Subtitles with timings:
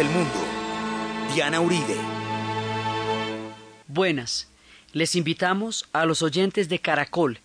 [0.00, 0.40] del mundo.
[1.34, 1.94] Diana Uribe.
[3.86, 4.48] Buenas.
[4.94, 7.40] Les invitamos a los oyentes de Caracol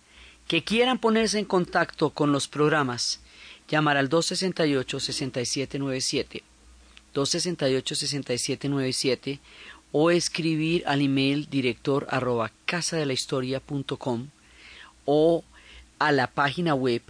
[0.48, 3.20] que quieran ponerse en contacto con los programas.
[3.68, 6.42] Llamar al 268-6797,
[7.14, 9.38] 268-6797
[9.92, 14.28] o escribir al email director arroba casadelahistoria.com
[15.04, 15.44] o
[15.98, 17.02] a la página web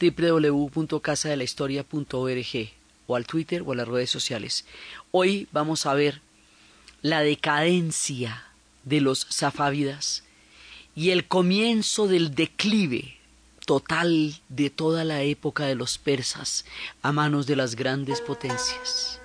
[0.00, 4.64] www.casadelahistoria.org o al Twitter o a las redes sociales.
[5.10, 6.20] Hoy vamos a ver
[7.02, 8.44] la decadencia
[8.84, 10.24] de los safávidas
[10.94, 13.18] y el comienzo del declive
[13.66, 16.64] total de toda la época de los persas
[17.02, 19.20] a manos de las grandes potencias.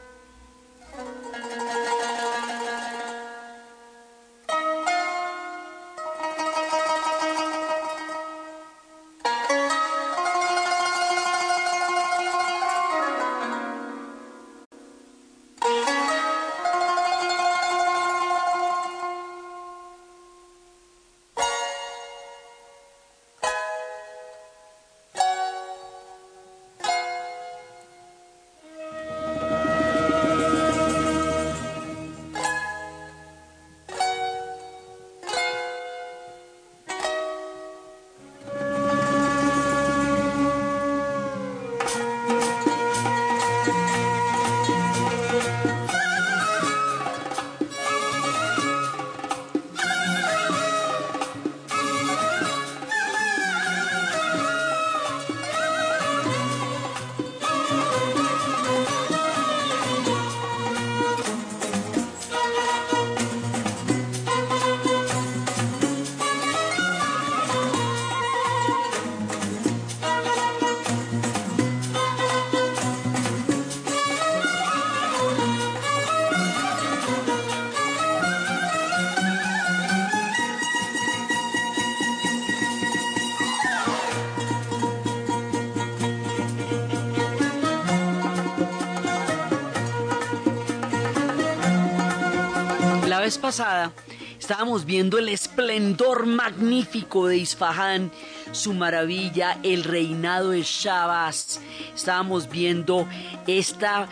[93.40, 93.92] Pasada
[94.40, 98.12] estábamos viendo el esplendor magnífico de Isfahán,
[98.52, 101.60] su maravilla, el reinado de Shabazz.
[101.94, 103.08] Estábamos viendo
[103.46, 104.08] esta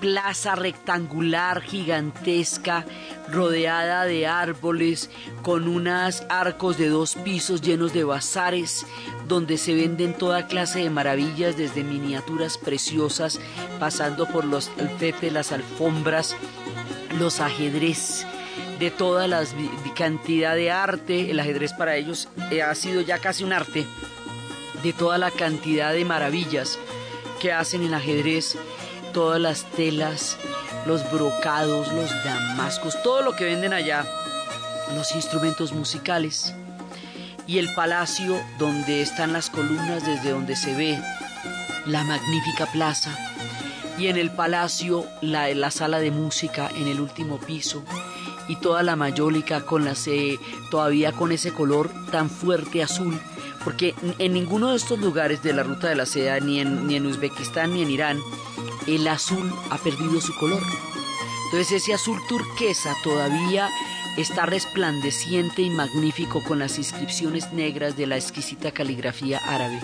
[0.00, 2.84] plaza rectangular gigantesca
[3.30, 5.10] rodeada de árboles
[5.42, 8.84] con unos arcos de dos pisos llenos de bazares
[9.26, 13.40] donde se venden toda clase de maravillas desde miniaturas preciosas
[13.78, 16.36] pasando por los alfetes, las alfombras,
[17.18, 18.26] los ajedrez
[18.78, 19.42] de toda la
[19.96, 23.84] cantidad de arte, el ajedrez para ellos eh, ha sido ya casi un arte,
[24.82, 26.78] de toda la cantidad de maravillas
[27.40, 28.56] que hacen en ajedrez,
[29.12, 30.36] todas las telas,
[30.86, 34.04] los brocados, los damascos, todo lo que venden allá,
[34.94, 36.54] los instrumentos musicales.
[37.46, 40.98] Y el palacio donde están las columnas desde donde se ve
[41.86, 43.16] la magnífica plaza.
[43.98, 47.82] Y en el palacio la, la sala de música en el último piso
[48.48, 50.08] y toda la mayólica con las,
[50.70, 53.18] todavía con ese color tan fuerte azul,
[53.64, 56.96] porque en ninguno de estos lugares de la ruta de la seda, ni en, ni
[56.96, 58.18] en Uzbekistán ni en Irán,
[58.86, 60.62] el azul ha perdido su color.
[61.46, 63.68] Entonces ese azul turquesa todavía
[64.16, 69.80] está resplandeciente y magnífico con las inscripciones negras de la exquisita caligrafía árabe.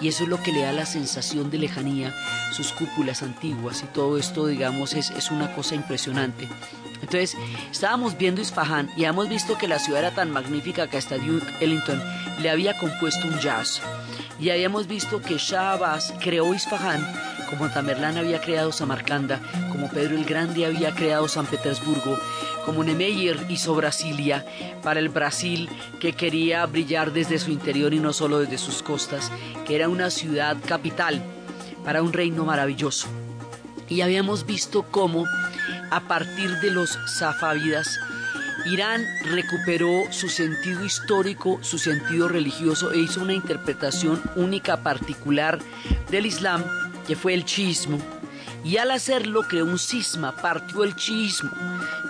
[0.00, 2.14] Y eso es lo que le da la sensación de lejanía,
[2.52, 6.48] sus cúpulas antiguas y todo esto, digamos, es, es una cosa impresionante.
[7.04, 7.36] Entonces,
[7.70, 11.46] estábamos viendo Isfahan y hemos visto que la ciudad era tan magnífica que hasta Duke
[11.60, 12.02] Ellington
[12.40, 13.82] le había compuesto un jazz.
[14.40, 17.06] Y habíamos visto que Shah Abbas creó Isfahan
[17.50, 19.38] como Tamerlán había creado Samarcanda,
[19.70, 22.18] como Pedro el Grande había creado San Petersburgo,
[22.64, 24.46] como Niemeyer hizo Brasilia
[24.82, 25.68] para el Brasil
[26.00, 29.30] que quería brillar desde su interior y no solo desde sus costas,
[29.66, 31.22] que era una ciudad capital
[31.84, 33.08] para un reino maravilloso.
[33.90, 35.26] Y habíamos visto cómo
[35.94, 38.00] a partir de los safávidas,
[38.66, 45.60] Irán recuperó su sentido histórico, su sentido religioso e hizo una interpretación única, particular
[46.10, 46.64] del Islam,
[47.06, 48.00] que fue el chiismo.
[48.64, 51.50] Y al hacerlo creó un cisma, partió el chiismo.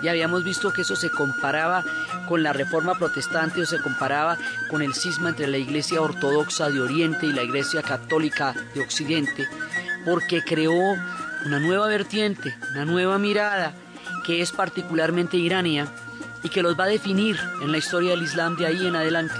[0.01, 1.83] Ya habíamos visto que eso se comparaba
[2.27, 4.37] con la reforma protestante o se comparaba
[4.71, 9.47] con el cisma entre la iglesia ortodoxa de Oriente y la iglesia católica de Occidente,
[10.05, 10.95] porque creó
[11.45, 13.75] una nueva vertiente, una nueva mirada
[14.25, 15.87] que es particularmente irania
[16.43, 19.35] y que los va a definir en la historia del Islam de ahí en adelante.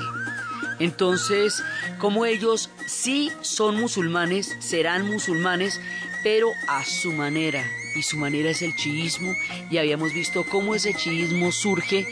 [0.79, 1.63] Entonces,
[1.99, 5.79] como ellos sí son musulmanes, serán musulmanes,
[6.23, 7.63] pero a su manera,
[7.95, 9.33] y su manera es el chiismo
[9.69, 12.05] y habíamos visto cómo ese chiismo surge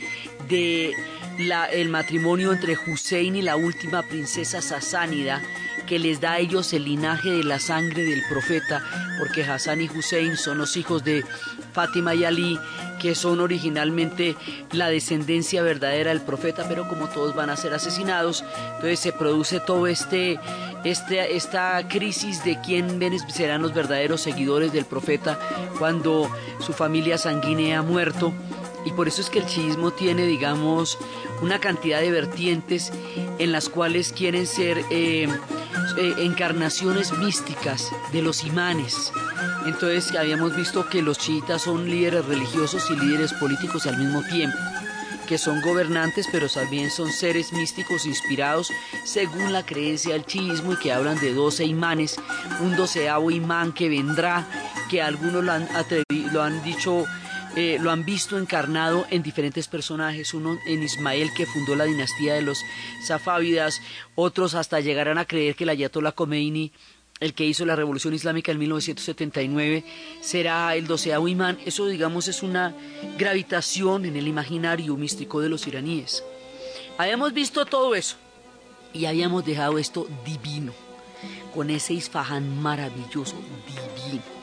[0.47, 0.93] de
[1.71, 5.41] el matrimonio entre Hussein y la última princesa sasánida
[5.87, 8.83] que les da a ellos el linaje de la sangre del profeta,
[9.19, 11.25] porque Hassan y Hussein son los hijos de
[11.73, 12.59] Fátima y Ali,
[13.01, 14.35] que son originalmente
[14.71, 18.43] la descendencia verdadera del profeta, pero como todos van a ser asesinados,
[18.75, 20.39] entonces se produce todo este,
[20.83, 22.99] este esta crisis de quién
[23.29, 25.39] serán los verdaderos seguidores del profeta
[25.79, 26.29] cuando
[26.59, 28.33] su familia sanguínea ha muerto.
[28.85, 30.97] Y por eso es que el chiismo tiene, digamos,
[31.41, 32.91] una cantidad de vertientes
[33.39, 35.27] en las cuales quieren ser eh,
[35.97, 39.11] eh, encarnaciones místicas de los imanes.
[39.65, 44.57] Entonces habíamos visto que los chiitas son líderes religiosos y líderes políticos al mismo tiempo
[45.27, 48.71] que son gobernantes, pero también son seres místicos inspirados
[49.05, 52.17] según la creencia del chiismo y que hablan de doce imanes,
[52.59, 54.45] un doceavo imán que vendrá,
[54.89, 57.05] que algunos lo han dicho
[57.55, 62.33] eh, lo han visto encarnado en diferentes personajes, uno en Ismael que fundó la dinastía
[62.33, 62.65] de los
[63.05, 63.79] Safávidas,
[64.15, 66.71] otros hasta llegarán a creer que el Ayatollah Khomeini
[67.19, 69.85] el que hizo la revolución islámica en 1979
[70.19, 71.57] será el doceavo imán.
[71.65, 72.75] Eso, digamos, es una
[73.17, 76.23] gravitación en el imaginario místico de los iraníes.
[76.97, 78.17] Habíamos visto todo eso
[78.93, 80.73] y habíamos dejado esto divino,
[81.53, 83.35] con ese Isfahan maravilloso,
[83.67, 84.42] divino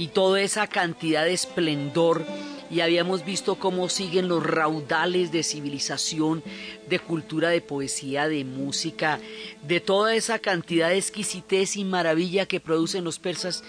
[0.00, 2.24] y toda esa cantidad de esplendor
[2.70, 6.42] y habíamos visto cómo siguen los raudales de civilización,
[6.88, 9.20] de cultura, de poesía, de música,
[9.62, 13.62] de toda esa cantidad de exquisitez y maravilla que producen los persas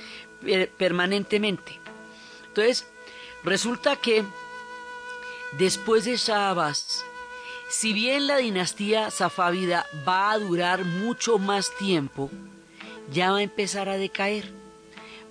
[0.78, 1.74] permanentemente.
[2.48, 2.86] Entonces,
[3.44, 4.24] resulta que
[5.60, 7.04] después de Shabas,
[7.70, 12.32] si bien la dinastía safávida va a durar mucho más tiempo,
[13.12, 14.61] ya va a empezar a decaer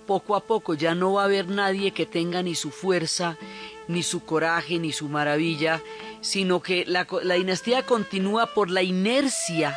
[0.05, 3.37] poco a poco ya no va a haber nadie que tenga ni su fuerza,
[3.87, 5.81] ni su coraje, ni su maravilla,
[6.21, 7.05] sino que la,
[7.35, 9.75] dinastía continúa por la inercia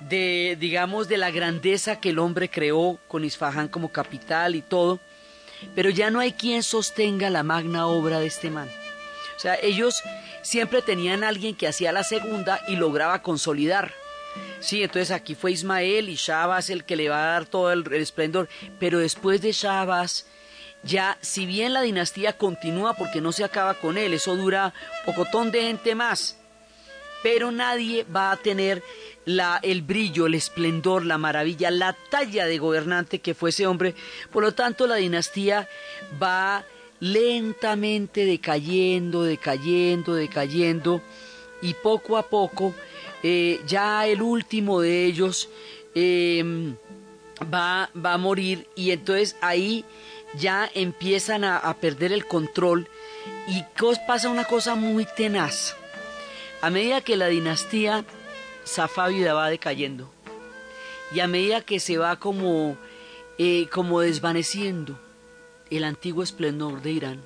[0.00, 4.98] de, digamos, de la grandeza que el hombre creó con Isfahan como capital y todo,
[5.74, 8.68] pero ya no hay quien sostenga la magna obra de este man.
[9.36, 10.02] O sea, ellos
[10.42, 13.92] siempre tenían a alguien que hacía la segunda y lograba consolidar.
[14.60, 17.86] Sí, entonces aquí fue Ismael y Shabas el que le va a dar todo el,
[17.92, 18.48] esplendor.
[18.78, 20.26] Pero después de Shabas,
[20.82, 24.72] ya, si bien la dinastía continúa porque no se acaba con él, eso dura
[25.04, 26.38] pocotón de gente más,
[27.22, 28.82] pero nadie va a tener
[29.24, 33.94] la, el brillo, el esplendor, la maravilla, la talla de gobernante que fue ese hombre.
[34.32, 35.68] Por lo tanto, la dinastía
[36.22, 36.64] va
[37.00, 41.02] lentamente decayendo, decayendo, decayendo,
[41.62, 42.74] y poco a poco
[43.22, 45.48] eh, ya el último de ellos
[45.94, 46.76] em,
[47.52, 49.84] va, va, a morir y entonces ahí
[50.34, 52.88] ya empiezan a, perder el control
[53.46, 53.64] y
[54.06, 55.76] pasa una cosa muy tenaz.
[56.62, 58.04] A medida que la dinastía
[58.64, 60.10] safávida va decayendo
[61.12, 62.76] y a medida que se va como,
[63.38, 64.98] eh, como desvaneciendo
[65.70, 67.20] el antiguo esplendor de Irán,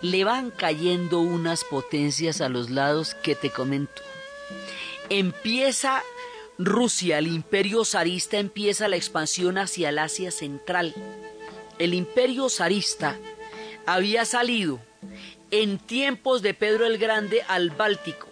[0.00, 4.02] le van cayendo unas potencias a los lados que te comento
[5.10, 6.02] empieza
[6.56, 10.94] Rusia, el imperio zarista empieza la expansión hacia el Asia Central.
[11.78, 13.18] El imperio zarista
[13.86, 14.78] había salido
[15.50, 18.28] en tiempos de Pedro el Grande al Báltico,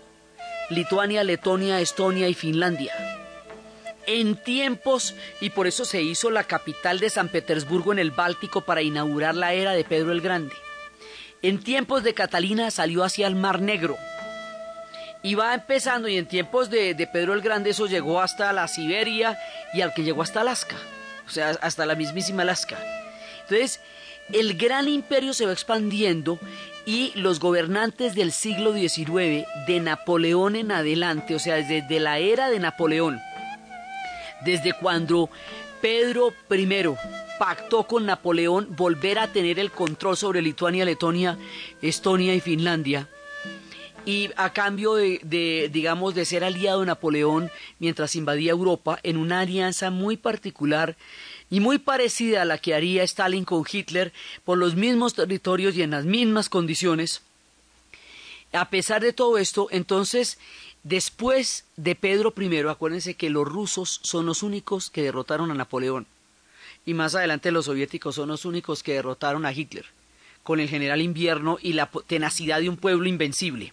[0.70, 2.92] Lituania, Letonia, Estonia y Finlandia.
[4.06, 8.62] En tiempos, y por eso se hizo la capital de San Petersburgo en el Báltico
[8.62, 10.54] para inaugurar la era de Pedro el Grande.
[11.42, 13.96] En tiempos de Catalina salió hacia el Mar Negro
[15.22, 19.38] y va empezando y en tiempos de, Pedro el Grande eso llegó hasta la Siberia
[19.72, 20.76] y al que llegó hasta Alaska,
[21.26, 22.78] o sea, hasta la mismísima Alaska.
[23.42, 23.80] Entonces,
[24.32, 26.38] el gran imperio se va expandiendo
[26.86, 32.50] y los gobernantes del siglo XIX, de Napoleón en adelante, o sea, desde la era
[32.50, 33.20] de Napoleón,
[34.44, 35.28] desde cuando
[35.80, 36.68] Pedro I
[37.38, 41.38] pactó con Napoleón volver a tener el control sobre Lituania, Letonia,
[41.82, 43.08] Estonia y Finlandia,
[44.08, 49.40] y a cambio de, digamos, de ser aliado de Napoleón mientras invadía Europa en una
[49.40, 50.96] alianza muy particular
[51.50, 54.14] y muy parecida a la que haría Stalin con Hitler
[54.46, 57.20] por los mismos territorios y en las mismas condiciones.
[58.54, 60.38] A pesar de todo esto, entonces,
[60.84, 66.06] después de Pedro I, acuérdense que los rusos son los únicos que derrotaron a Napoleón
[66.86, 69.84] y más adelante los soviéticos son los únicos que derrotaron a Hitler
[70.44, 73.70] con el general invierno y la tenacidad de un pueblo invencible.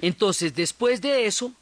[0.00, 1.52] Entonces, después de eso,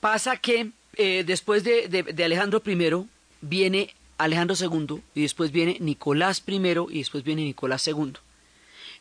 [0.00, 3.06] pasa que eh, después de, Alejandro I
[3.40, 6.56] viene Alejandro II y después viene Nicolás I
[6.90, 8.14] y después viene Nicolás II.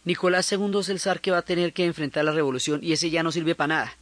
[0.06, 3.10] Nicolás II es el zar que va a tener que enfrentar la revolución y ese
[3.10, 3.98] ya no sirve para nada.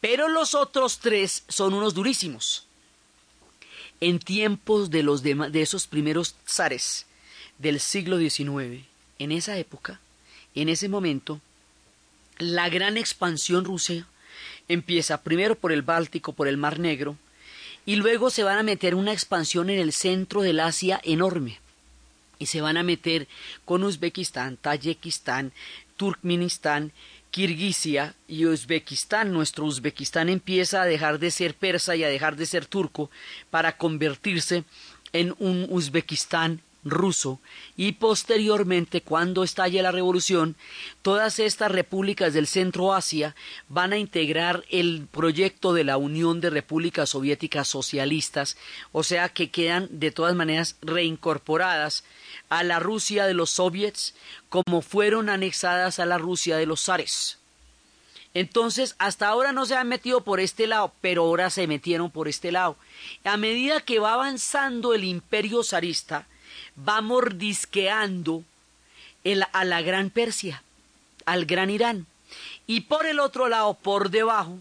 [0.00, 2.66] Pero los otros tres son unos durísimos.
[4.00, 7.06] En tiempos de, los de, esos primeros zares
[7.58, 8.84] del siglo XIX,
[9.18, 10.00] en esa época,
[10.54, 11.40] en ese momento,
[12.38, 14.06] la gran expansión rusa
[14.68, 17.16] empieza primero por el Báltico, por el Mar Negro,
[17.84, 21.60] y luego se van a meter una expansión en el centro del Asia enorme.
[22.38, 23.28] Y se van a meter
[23.64, 25.52] con Uzbekistán, Tayikistán,
[25.96, 26.92] Turkmenistán,
[27.30, 29.32] Kirguisia y Uzbekistán.
[29.32, 33.10] Nuestro Uzbekistán empieza a dejar de ser persa y a dejar de ser turco
[33.50, 34.64] para convertirse
[35.12, 37.40] en un Uzbekistán ruso
[37.76, 40.56] y posteriormente cuando estalle la revolución
[41.02, 43.34] todas estas repúblicas del centro Asia
[43.68, 48.56] van a integrar el proyecto de la Unión de Repúblicas Soviéticas Socialistas
[48.92, 52.04] o sea que quedan de todas maneras reincorporadas
[52.48, 54.14] a la Rusia de los soviets
[54.48, 57.38] como fueron anexadas a la Rusia de los zares.
[58.34, 62.28] Entonces, hasta ahora no se han metido por este lado, pero ahora se metieron por
[62.28, 62.76] este lado.
[63.24, 66.26] A medida que va avanzando el imperio zarista,
[66.76, 68.44] va mordisqueando
[69.52, 70.62] a la Gran Persia,
[71.24, 72.06] al Gran Irán.
[72.66, 74.58] Y por el otro lado, por debajo,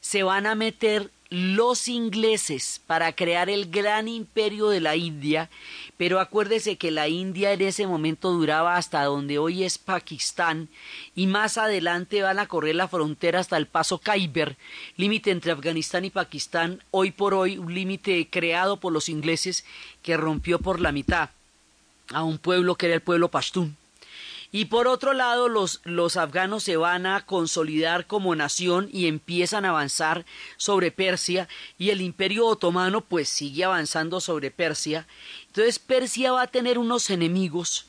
[0.00, 5.50] se van a meter los ingleses para crear el gran imperio de la India,
[5.96, 10.68] pero acuérdese que la India en ese momento duraba hasta donde hoy es Pakistán
[11.14, 14.56] y más adelante van a correr la frontera hasta el paso Khyber,
[14.96, 19.64] límite entre Afganistán y Pakistán, hoy por hoy un límite creado por los ingleses
[20.02, 21.30] que rompió por la mitad
[22.12, 23.76] a un pueblo que era el pueblo Pashtun.
[24.56, 29.64] Y por otro lado, los, los afganos se van a consolidar como nación y empiezan
[29.64, 30.24] a avanzar
[30.58, 35.08] sobre Persia y el imperio otomano pues sigue avanzando sobre Persia.
[35.48, 37.86] Entonces Persia va a tener unos enemigos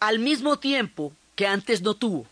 [0.00, 2.26] al mismo tiempo que antes no tuvo.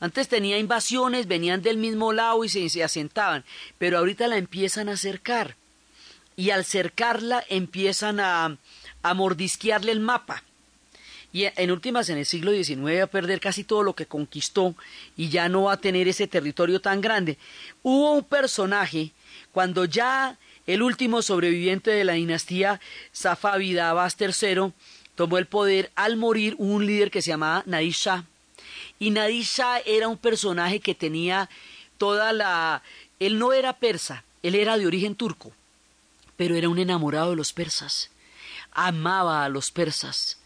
[0.00, 3.44] Antes tenía invasiones, venían del mismo lado y se, se asentaban,
[3.78, 5.54] pero ahorita la empiezan a acercar.
[6.34, 8.58] Y al cercarla empiezan a,
[9.04, 10.42] a mordisquearle el mapa
[11.32, 14.74] y en últimas en el siglo XIX va a perder casi todo lo que conquistó
[15.16, 17.38] y ya no va a tener ese territorio tan grande.
[17.82, 19.12] Hubo un personaje
[19.50, 20.36] cuando ya
[20.66, 22.80] el último sobreviviente de la dinastía
[23.12, 24.72] Safávida Abbas III
[25.14, 28.24] tomó el poder al morir un líder que se llamaba Nadir Shah.
[28.98, 31.48] Y Nadir Shah era un personaje que tenía
[31.96, 32.82] toda la...
[33.18, 35.52] Él no era persa, él era de origen turco,
[36.36, 38.10] pero era un enamorado de los persas.
[38.72, 40.41] Amaba a los persas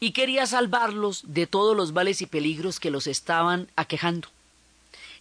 [0.00, 4.28] y quería salvarlos de todos los vales y peligros que los estaban aquejando.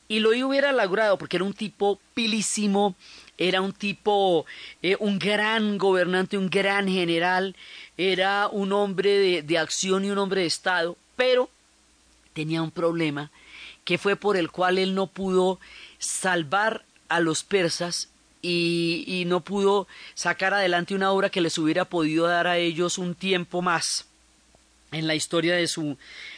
[0.08, 2.96] Y lo hubiera logrado porque era un tipo pilísimo,
[3.38, 4.46] era un tipo,
[4.84, 7.56] eh, un gran gobernante, un gran general,
[7.98, 11.50] era un hombre de, de acción y un hombre de Estado, pero
[12.34, 13.32] tenía un problema
[13.84, 15.60] que fue por el cual él no pudo
[15.98, 18.10] salvar a los persas
[18.42, 23.00] y, y, no pudo sacar adelante una obra que les hubiera podido dar a ellos
[23.00, 24.06] un tiempo más
[24.98, 25.98] en la historia de su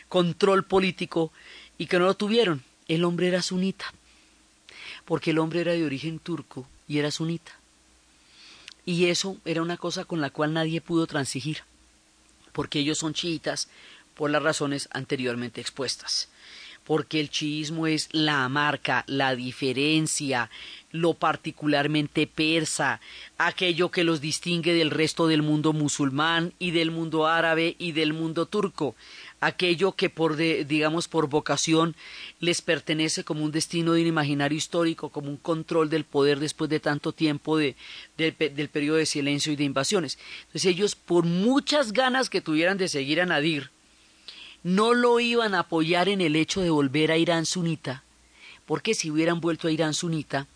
[0.10, 1.32] control político
[1.78, 2.64] y que no lo tuvieron.
[2.88, 3.94] El hombre era sunita,
[5.06, 7.52] porque el hombre era de origen turco y era sunita.
[8.86, 11.64] Y eso era una cosa con la cual nadie pudo transigir,
[12.54, 13.68] porque ellos son chiitas
[14.16, 16.30] por las razones anteriormente expuestas
[16.88, 20.50] porque el chiismo es la marca, la diferencia,
[20.92, 23.02] lo particularmente persa,
[23.38, 28.14] aquello que los distingue del resto del mundo musulmán y del mundo árabe y del
[28.14, 28.96] mundo turco,
[29.42, 31.94] aquello que por digamos por vocación
[32.40, 36.70] les pertenece como un destino de un imaginario histórico, como un control del poder después
[36.70, 37.76] de tanto tiempo de,
[38.16, 40.18] del periodo de silencio y de invasiones.
[40.46, 43.72] Entonces ellos, por muchas ganas que tuvieran de seguir a Nadir,
[44.64, 48.04] no lo iban a apoyar en el hecho de volver a Irán sunita,
[48.66, 50.48] porque si hubieran vuelto a Irán sunita,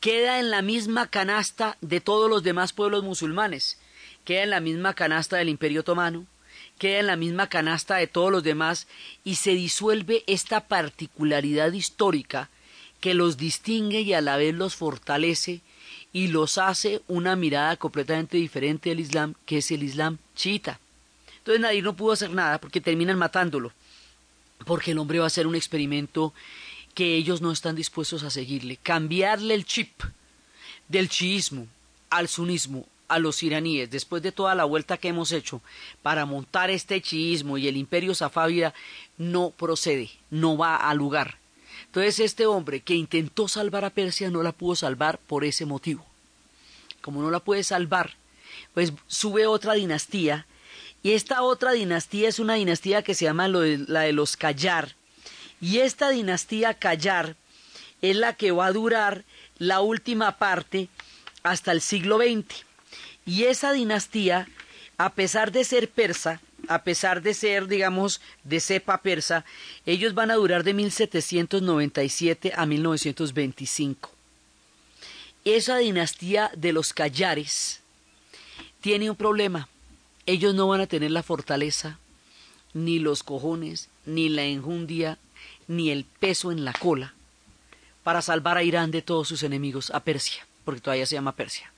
[0.00, 3.78] queda en la misma canasta de todos los demás pueblos musulmanes,
[4.24, 6.26] queda en la misma canasta del Imperio Otomano,
[6.78, 8.86] queda en la misma canasta de todos los demás
[9.24, 12.50] y se disuelve esta particularidad histórica
[13.00, 15.60] que los distingue y a la vez los fortalece
[16.12, 20.78] y los hace una mirada completamente diferente del Islam, que es el Islam chiita.
[21.42, 23.72] Entonces Nadir no pudo hacer nada porque terminan matándolo,
[24.64, 26.32] porque el hombre va a hacer un experimento
[26.94, 29.90] que ellos no están dispuestos a seguirle, cambiarle el chip
[30.86, 31.66] del chiismo
[32.10, 35.60] al sunismo a los iraníes, después de toda la vuelta que hemos hecho
[36.00, 38.72] para montar este chiismo y el imperio safávida,
[39.18, 41.38] no procede, no va al lugar.
[41.86, 46.06] Entonces este hombre que intentó salvar a Persia no la pudo salvar por ese motivo.
[47.00, 48.14] Como no la puede salvar,
[48.74, 50.46] pues sube otra dinastía
[51.02, 54.94] y esta otra dinastía es una dinastía que se llama la de los Callar.
[55.60, 57.36] Y esta dinastía Callar
[58.02, 59.24] es la que va a durar
[59.58, 60.88] la última parte
[61.42, 62.64] hasta el siglo XX.
[63.26, 64.48] Y esa dinastía,
[64.96, 69.44] a pesar de ser persa, a pesar de ser, digamos, de cepa persa,
[69.86, 74.10] ellos van a durar de 1797 a 1925.
[75.44, 77.80] Esa dinastía de los Callares
[78.80, 79.68] tiene un problema
[80.26, 81.98] ellos no van a tener la fortaleza,
[82.74, 85.18] ni los cojones, ni la enjundia,
[85.68, 87.14] ni el peso en la cola
[88.02, 91.72] para salvar a Irán de todos sus enemigos, a Persia, porque todavía se llama Persia.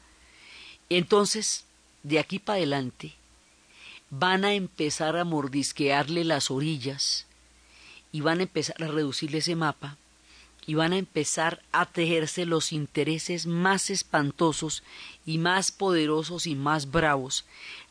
[0.88, 1.64] Entonces,
[2.02, 3.14] de aquí para adelante,
[4.10, 7.26] van a empezar a mordisquearle las orillas
[8.12, 9.96] y van a empezar a reducirle ese mapa
[10.66, 14.82] y van a empezar a tejerse los intereses más espantosos
[15.26, 17.44] y más poderosos y más bravos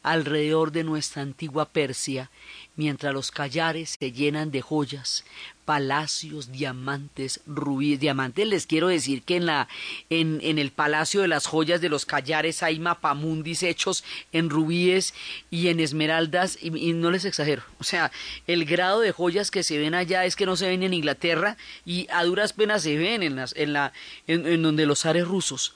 [0.04, 2.30] alrededor de nuestra antigua Persia,
[2.76, 5.24] mientras los callares se llenan de joyas,
[5.64, 8.00] palacios, diamantes, rubíes.
[8.00, 9.68] Diamantes, les quiero decir que en, la,
[10.10, 15.14] en, en el Palacio de las Joyas de los Callares hay mapamundis hechos en rubíes
[15.50, 17.64] y en esmeraldas, y, no les exagero.
[17.80, 18.12] O sea,
[18.48, 21.58] el grado de joyas que se ven allá es que no se ven en Inglaterra
[21.86, 23.94] y a duras penas se ven en, las, en, la,
[24.28, 25.76] en, donde los ares rusos.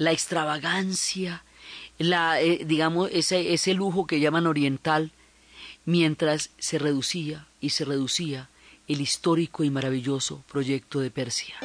[0.00, 1.44] La extravagancia,
[1.98, 5.12] la, eh, digamos, ese, ese lujo que llaman oriental,
[5.84, 8.48] mientras se reducía y se reducía
[8.88, 11.56] el histórico y maravilloso proyecto de Persia.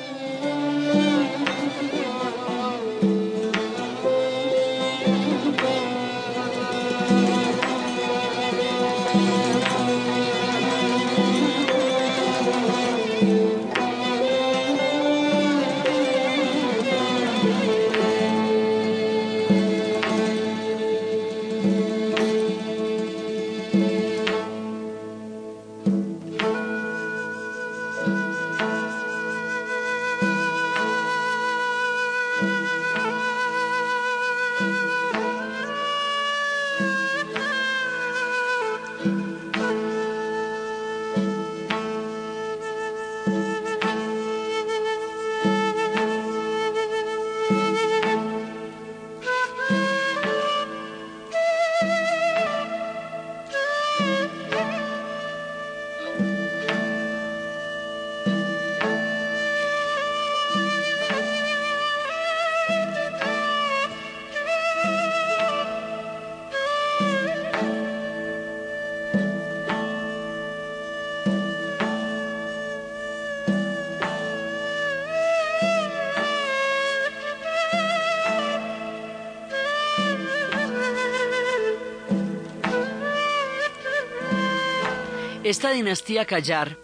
[85.46, 86.76] Esta dinastía Callar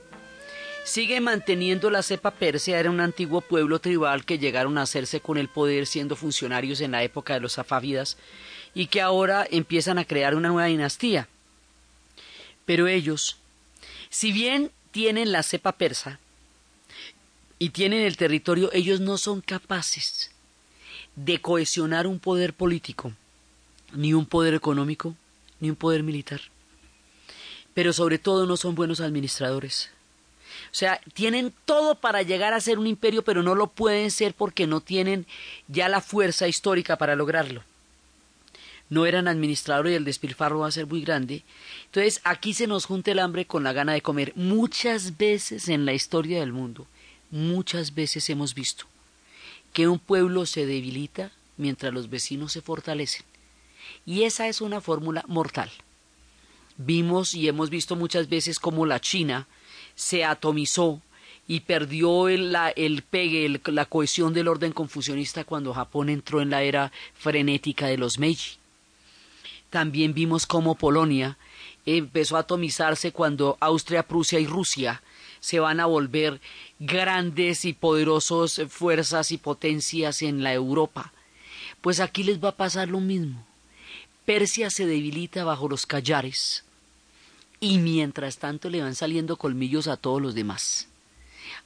[0.84, 5.40] sigue manteniendo la cepa persia, era un antiguo pueblo tribal que llegaron a hacerse con
[5.40, 8.18] el poder siendo funcionarios en la época de los safávidas
[8.76, 11.28] y que ahora empiezan a crear una nueva dinastía.
[12.66, 13.38] Pero ellos,
[14.12, 16.20] si bien tienen la cepa persa
[17.58, 20.30] y tienen el territorio, ellos no son capaces
[21.16, 23.12] de cohesionar un poder político,
[23.92, 25.16] ni un poder económico,
[25.60, 26.42] ni un poder militar
[27.74, 29.90] pero sobre todo no son buenos administradores.
[30.72, 34.34] O sea, tienen todo para llegar a ser un imperio, pero no lo pueden ser
[34.34, 35.26] porque no tienen
[35.68, 37.64] ya la fuerza histórica para lograrlo.
[38.90, 41.44] No eran administradores y el despilfarro va a ser muy grande.
[41.86, 44.34] Entonces, aquí se nos junta el hambre con la gana de comer.
[44.36, 46.88] Muchas veces en la historia del mundo,
[47.32, 48.86] muchas veces hemos visto
[49.74, 53.26] que un pueblo se debilita mientras los vecinos se fortalecen.
[54.06, 55.72] Y esa es una fórmula mortal.
[56.84, 59.48] Vimos y hemos visto muchas veces cómo la China
[59.94, 61.00] se atomizó
[61.48, 66.50] y perdió el, la, el pegue, la cohesión del orden confucionista cuando Japón entró en
[66.50, 68.58] la era frenética de los Meiji.
[69.70, 71.38] También vimos cómo Polonia
[71.86, 75.04] empezó a atomizarse cuando Austria, Prusia y Rusia
[75.40, 76.42] se van a volver
[76.80, 81.14] grandes y poderosos fuerzas y potencias en la Europa.
[81.82, 83.46] Pues aquí les va a pasar lo mismo.
[84.26, 86.64] Persia se debilita bajo los callares
[87.62, 90.90] y mientras tanto le van saliendo colmillos a todos los demás.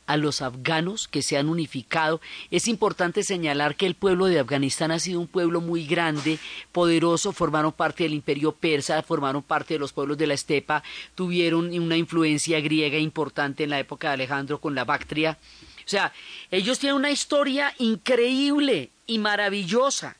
[0.07, 4.91] A los afganos que se han unificado, es importante señalar que el pueblo de Afganistán
[4.91, 6.37] ha sido un pueblo muy grande,
[6.71, 10.83] poderoso, formaron parte del imperio persa, formaron parte de los pueblos de la estepa,
[11.15, 15.39] tuvieron una influencia griega importante en la época de Alejandro con la Bactria.
[15.79, 16.13] O sea,
[16.51, 20.17] ellos tienen una historia increíble y maravillosa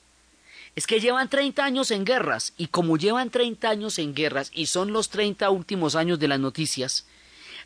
[0.75, 4.65] Es que llevan 30 años en guerras y como llevan 30 años en guerras y
[4.65, 7.05] son los 30 últimos años de las noticias,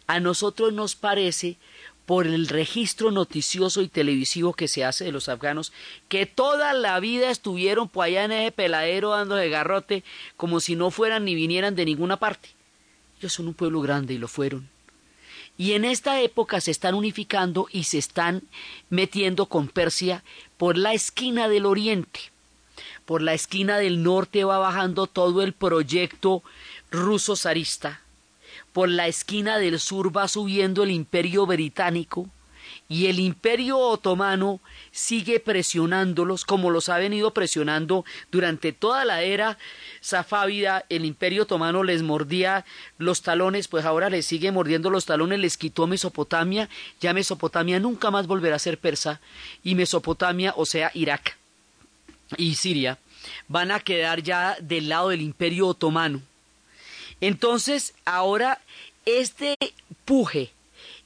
[0.05, 1.57] a nosotros nos parece
[2.05, 5.71] por el registro noticioso y televisivo que se hace de los afganos,
[6.07, 10.03] que toda la vida estuvieron por allá en ese peladero dando de garrote
[10.35, 12.49] como si no fueran ni vinieran de ninguna parte.
[13.19, 14.69] Ellos son un pueblo grande y lo fueron.
[15.57, 18.43] Y en esta época se están unificando y se están
[18.89, 20.23] metiendo con Persia
[20.57, 22.31] por la esquina del oriente.
[23.09, 26.43] Por la esquina del norte va bajando todo el proyecto
[26.91, 28.01] ruso zarista.
[28.71, 32.29] Por la esquina del sur va subiendo el imperio británico
[32.87, 34.59] y el imperio otomano
[34.91, 39.57] sigue presionándolos como los ha venido presionando durante toda la era
[40.01, 40.85] safávida.
[40.89, 42.63] El imperio otomano les mordía
[42.99, 46.69] los talones, pues ahora les sigue mordiendo los talones, les quitó Mesopotamia,
[47.01, 49.19] ya Mesopotamia nunca más volverá a ser persa
[49.63, 51.38] y Mesopotamia, o sea, Irak
[52.37, 52.97] y Siria,
[53.47, 56.21] van a quedar ya del lado del imperio otomano.
[57.21, 58.61] Entonces, ahora
[59.05, 59.57] este
[60.05, 60.51] puje,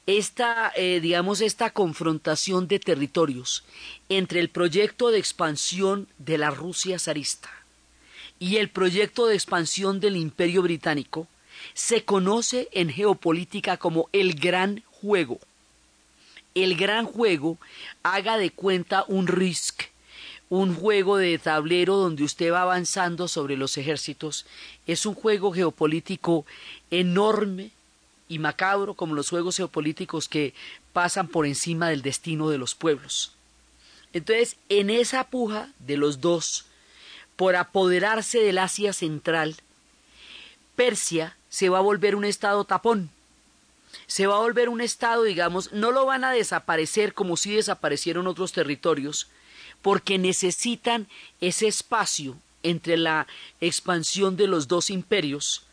[0.06, 3.64] esta, eh, digamos, esta confrontación de territorios
[4.10, 7.50] entre el proyecto de expansión de la Rusia zarista
[8.40, 11.28] y el proyecto de expansión del Imperio Británico
[11.74, 15.40] se conoce en geopolítica como el gran juego.
[16.54, 17.58] El gran juego
[18.04, 19.84] haga de cuenta un risk
[20.50, 24.46] un juego de tablero donde usted va avanzando sobre los ejércitos.
[24.86, 26.46] Es un juego geopolítico
[26.92, 27.72] enorme
[28.28, 30.54] y macabro como los juegos geopolíticos que
[30.92, 33.34] pasan por encima del destino de los pueblos.
[34.14, 36.66] Entonces, en esa puja de los dos
[37.36, 39.56] por apoderarse del Asia Central,
[40.76, 43.10] Persia se va a volver un estado tapón.
[44.08, 48.28] Se va a volver un estado, digamos, no lo van a desaparecer como si desaparecieron
[48.28, 49.28] otros territorios,
[49.84, 51.08] porque necesitan
[51.42, 53.28] ese espacio entre la
[53.62, 55.68] expansión de los dos imperios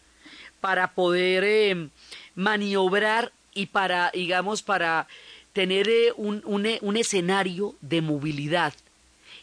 [0.60, 1.88] para poder eh,
[2.34, 5.08] maniobrar y para, digamos, para
[5.54, 8.74] tener eh, un, un escenario de movilidad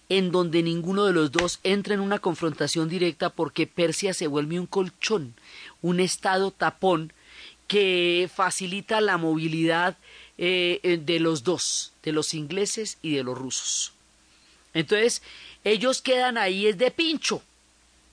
[0.09, 4.59] en donde ninguno de los dos entra en una confrontación directa porque Persia se vuelve
[4.59, 5.33] un colchón,
[5.81, 7.11] un estado tapón
[7.67, 9.97] que facilita la movilidad
[10.37, 13.96] eh, de los dos, de los ingleses y de los rusos.
[14.77, 15.23] Entonces,
[15.63, 17.41] ellos quedan ahí es de pincho.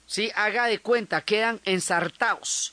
[0.06, 0.30] ¿Sí?
[0.34, 2.72] Haga de cuenta, quedan ensartados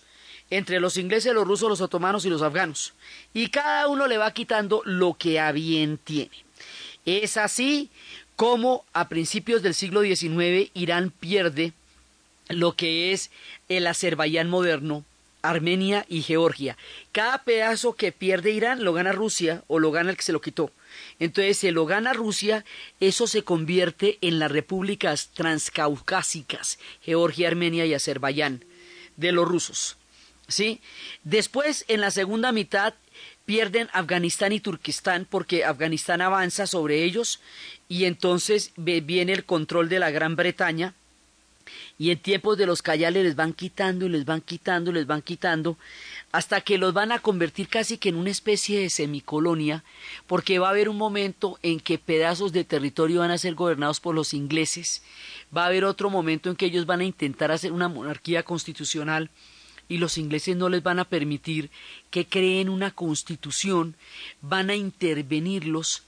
[0.49, 2.93] entre los ingleses, los rusos, los otomanos y los afganos.
[3.33, 6.31] Y cada uno le va quitando lo que a bien tiene.
[7.05, 7.89] Es así
[8.37, 11.73] como a principios del siglo XIX Irán pierde
[12.47, 13.29] lo que es
[13.67, 15.03] el Azerbaiyán moderno,
[15.41, 16.77] Armenia y Georgia.
[17.11, 20.39] Cada pedazo que pierde Irán lo gana Rusia o lo gana el que se lo
[20.39, 20.71] quitó.
[21.21, 22.65] Entonces, si lo gana Rusia,
[22.99, 28.65] eso se convierte en las repúblicas transcaucásicas, Georgia, Armenia y Azerbaiyán,
[29.17, 29.97] de los rusos.
[30.47, 30.81] ¿Sí?
[31.23, 32.95] Después, en la segunda mitad,
[33.45, 37.39] pierden Afganistán y Turquistán porque Afganistán avanza sobre ellos
[37.87, 40.95] y entonces viene el control de la Gran Bretaña
[41.99, 45.05] y en tiempos de los Cayales les van quitando y les van quitando y les
[45.05, 45.77] van quitando
[46.31, 49.83] hasta que los van a convertir casi que en una especie de semicolonia,
[50.27, 53.99] porque va a haber un momento en que pedazos de territorio van a ser gobernados
[53.99, 55.03] por los ingleses,
[55.55, 59.29] va a haber otro momento en que ellos van a intentar hacer una monarquía constitucional
[59.89, 61.69] y los ingleses no les van a permitir
[62.11, 63.97] que creen una constitución,
[64.41, 66.03] van a intervenirlos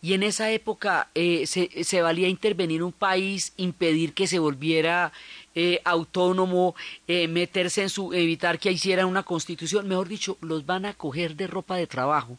[0.00, 5.12] y en esa época eh, se, valía intervenir un país, impedir que se volviera
[5.54, 6.76] eh, autónomo,
[7.08, 11.34] eh, meterse en su, evitar que hicieran una constitución, mejor dicho, los van a coger
[11.34, 12.38] de ropa de trabajo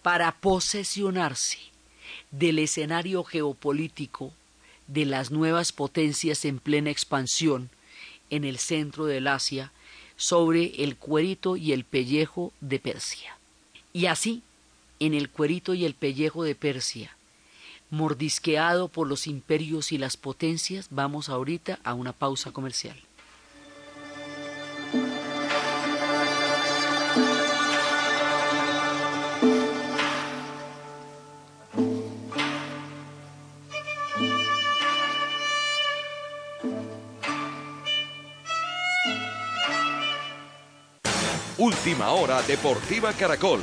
[0.00, 1.58] para posesionarse
[2.30, 4.32] del escenario geopolítico
[4.86, 7.68] de las nuevas potencias en plena expansión
[8.30, 9.72] en el centro del Asia
[10.16, 13.36] sobre el cuerito y el pellejo de Persia.
[13.92, 14.42] Y así,
[15.06, 17.16] en el cuerito y el pellejo de Persia,
[17.90, 22.96] mordisqueado por los imperios y las potencias, vamos ahorita a una pausa comercial.
[41.58, 43.60] Última hora Deportiva Caracol.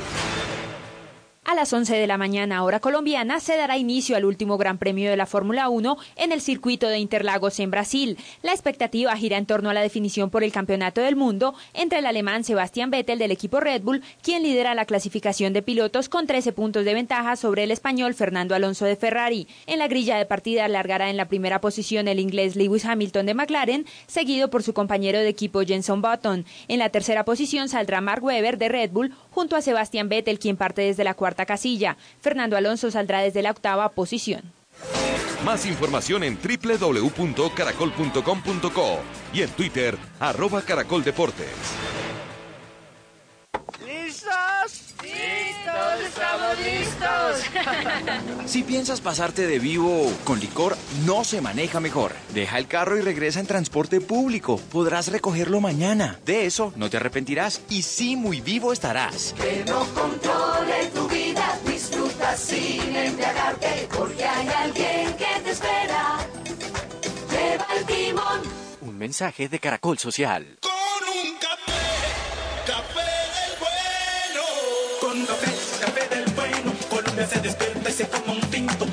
[1.50, 5.10] A las 11 de la mañana, hora colombiana, se dará inicio al último Gran Premio
[5.10, 8.18] de la Fórmula 1 en el circuito de Interlagos en Brasil.
[8.42, 12.06] La expectativa gira en torno a la definición por el Campeonato del Mundo entre el
[12.06, 16.52] alemán Sebastián Vettel del equipo Red Bull, quien lidera la clasificación de pilotos con 13
[16.52, 19.48] puntos de ventaja sobre el español Fernando Alonso de Ferrari.
[19.66, 23.34] En la grilla de partida largará en la primera posición el inglés Lewis Hamilton de
[23.34, 26.44] McLaren, seguido por su compañero de equipo Jenson Button.
[26.68, 30.56] En la tercera posición saldrá Mark Webber de Red Bull junto a Sebastián Vettel, quien
[30.56, 31.96] parte desde la cuarta casilla.
[32.20, 34.42] Fernando Alonso saldrá desde la octava posición.
[35.44, 38.98] Más información en www.caracol.com.co
[39.32, 41.48] y en Twitter, arroba caracoldeportes.
[43.86, 44.94] ¿Listos?
[45.02, 46.00] ¡Listos!
[46.06, 47.44] ¡Estamos listos!
[48.50, 50.76] Si piensas pasarte de vivo con licor,
[51.06, 52.10] no se maneja mejor.
[52.34, 54.56] Deja el carro y regresa en transporte público.
[54.72, 56.18] Podrás recogerlo mañana.
[56.26, 59.36] De eso no te arrepentirás y sí muy vivo estarás.
[59.40, 61.19] Que no controle tu vida,
[62.40, 66.18] sin embriagarte, porque hay alguien que te espera.
[67.30, 68.40] Lleva el timón.
[68.80, 70.58] Un mensaje de Caracol Social.
[70.60, 70.72] Con
[71.08, 71.82] un café,
[72.66, 74.44] café del bueno.
[75.00, 75.50] Con un café,
[75.84, 76.72] café del bueno.
[76.88, 78.86] Colombia se despierta y se toma un tinto.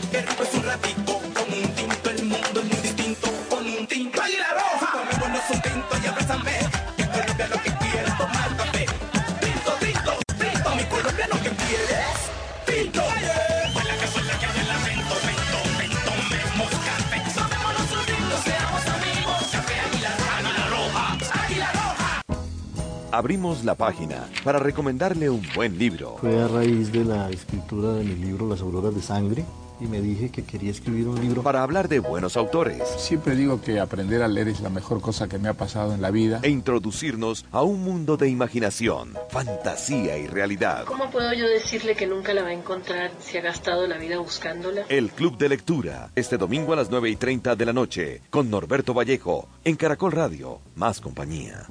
[23.18, 26.18] Abrimos la página para recomendarle un buen libro.
[26.22, 29.44] Fue a raíz de la escritura de mi libro Las Auroras de Sangre
[29.80, 33.60] y me dije que quería escribir un libro Para hablar de buenos autores Siempre digo
[33.60, 36.42] que aprender a leer es la mejor cosa que me ha pasado en la vida.
[36.44, 40.86] e introducirnos a un mundo de imaginación, fantasía y realidad.
[40.86, 44.20] ¿Cómo puedo yo decirle que nunca la va a encontrar si ha gastado la vida
[44.20, 44.84] buscándola?
[44.90, 48.52] El Club de Lectura, este domingo a las 9 y 30 de la noche, con
[48.52, 51.66] Norberto Vallejo, en Caracol Radio, más compañía.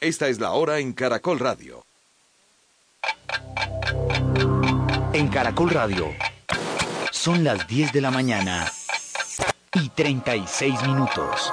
[0.00, 1.84] Esta es la hora en Caracol Radio.
[5.12, 6.08] En Caracol Radio.
[7.10, 8.72] Son las 10 de la mañana
[9.74, 11.52] y 36 minutos.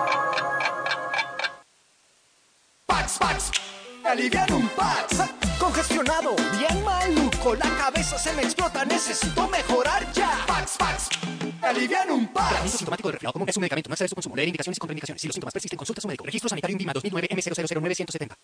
[2.86, 3.52] Pax, Pax,
[4.06, 5.37] aliviar un Pax.
[5.60, 10.44] Congestionado, bien maluco, la cabeza se me explota, necesito mejorar ya.
[10.46, 11.10] Pax, Pax,
[11.62, 12.72] aliviar un Pax.
[12.72, 13.90] sintomático de resfriado común es un medicamento.
[13.90, 14.36] No excede su consumo.
[14.36, 15.22] Leer indicaciones y contraindicaciones.
[15.22, 16.26] Si los síntomas persisten, consulta a su médico.
[16.26, 18.38] Registro sanitario INVIMA 2009 M009170.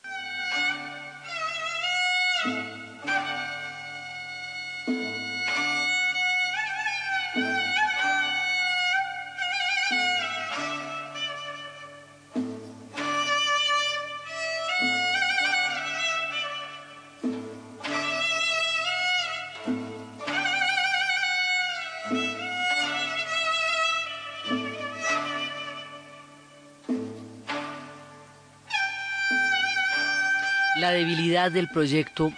[31.52, 32.32] Del proyecto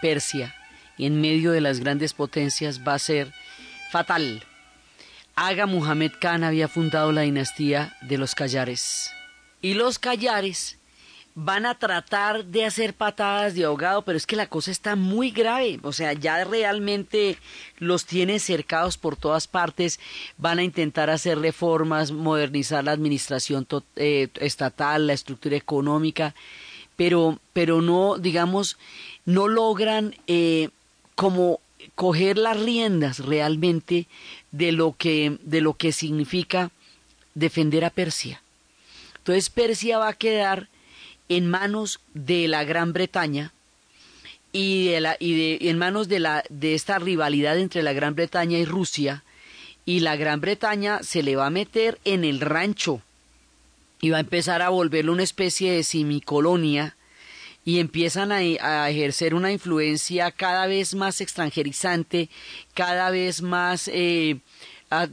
[0.00, 0.54] Persia
[0.98, 3.32] en medio de las grandes potencias va a ser
[3.90, 4.44] fatal.
[5.34, 9.10] Aga Muhammad Khan había fundado la dinastía de los Callares.
[9.60, 10.78] Y los Callares
[11.34, 15.30] van a tratar de hacer patadas de ahogado, pero es que la cosa está muy
[15.30, 15.80] grave.
[15.82, 17.38] O sea, ya realmente
[17.78, 19.98] los tiene cercados por todas partes.
[20.36, 26.34] Van a intentar hacer reformas, modernizar la administración eh, estatal, la estructura económica,
[26.96, 28.76] pero, pero no, digamos,
[29.24, 30.70] no logran eh,
[31.14, 31.60] como
[31.94, 34.06] coger las riendas realmente
[34.50, 36.70] de lo que, de lo que significa
[37.34, 38.42] defender a Persia.
[39.18, 40.68] Entonces Persia va a quedar
[41.28, 43.52] en manos de la Gran Bretaña
[44.52, 48.14] y, de la, y de, en manos de, la, de esta rivalidad entre la Gran
[48.14, 49.24] Bretaña y Rusia
[49.84, 53.00] y la Gran Bretaña se le va a meter en el rancho
[54.02, 56.96] y va a empezar a volverlo una especie de semicolonia
[57.64, 62.28] y empiezan a, a ejercer una influencia cada vez más extranjerizante,
[62.74, 64.40] cada vez más eh,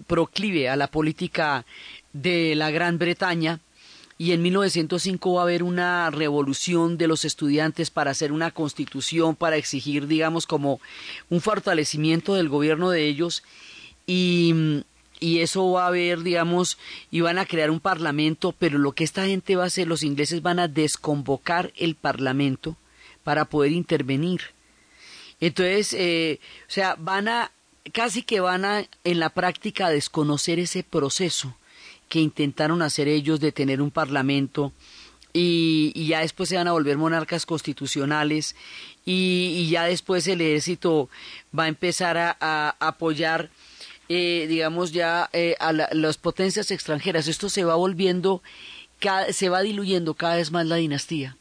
[0.08, 1.66] proclive a la política
[2.14, 3.60] de la Gran Bretaña.
[4.18, 9.36] Y en 1905 va a haber una revolución de los estudiantes para hacer una constitución,
[9.36, 10.82] para exigir, digamos, como
[11.30, 13.44] un fortalecimiento del gobierno de ellos.
[14.08, 14.84] Y,
[15.20, 16.78] y eso va a haber, digamos,
[17.12, 20.04] y van a crear un parlamento, pero lo que esta gente va a hacer, los
[20.04, 22.78] ingleses van a desconvocar el parlamento
[23.24, 24.42] para poder intervenir.
[25.42, 27.52] Entonces, eh, o sea, van a,
[27.94, 31.56] casi que van a, en la práctica, desconocer ese proceso
[32.08, 34.74] que intentaron hacer ellos de tener un parlamento
[35.32, 38.56] y, y ya después se van a volver monarcas constitucionales
[39.06, 41.10] y, y ya después el ejército
[41.58, 43.50] va a empezar a, a apoyar,
[44.10, 47.28] eh, digamos, ya eh, a la- las potencias extranjeras.
[47.28, 48.42] Esto se va volviendo,
[49.00, 51.36] cada- se va diluyendo cada vez más la dinastía.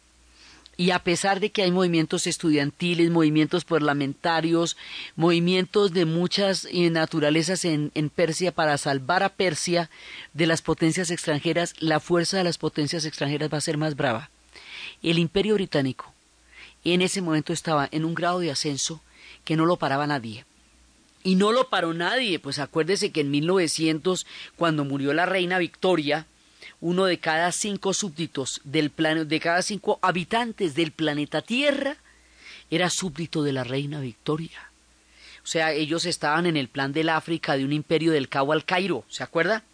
[0.76, 4.76] Y a pesar de que hay movimientos estudiantiles, movimientos parlamentarios,
[5.16, 9.90] movimientos de muchas eh, naturalezas en, en Persia para salvar a Persia
[10.34, 14.30] de las potencias extranjeras, la fuerza de las potencias extranjeras va a ser más brava.
[15.02, 16.12] El imperio británico
[16.84, 19.00] en ese momento estaba en un grado de ascenso
[19.44, 20.44] que no lo paraba nadie.
[21.28, 26.24] Y no lo paró nadie, pues acuérdese que en 1900, cuando murió la reina Victoria,
[26.80, 31.98] uno de cada cinco súbditos del plano, de cada cinco habitantes del planeta Tierra
[32.70, 34.70] era súbdito de la reina Victoria.
[35.44, 38.64] O sea, ellos estaban en el plan del África de un imperio del Cabo al
[38.64, 39.64] Cairo, ¿se acuerda?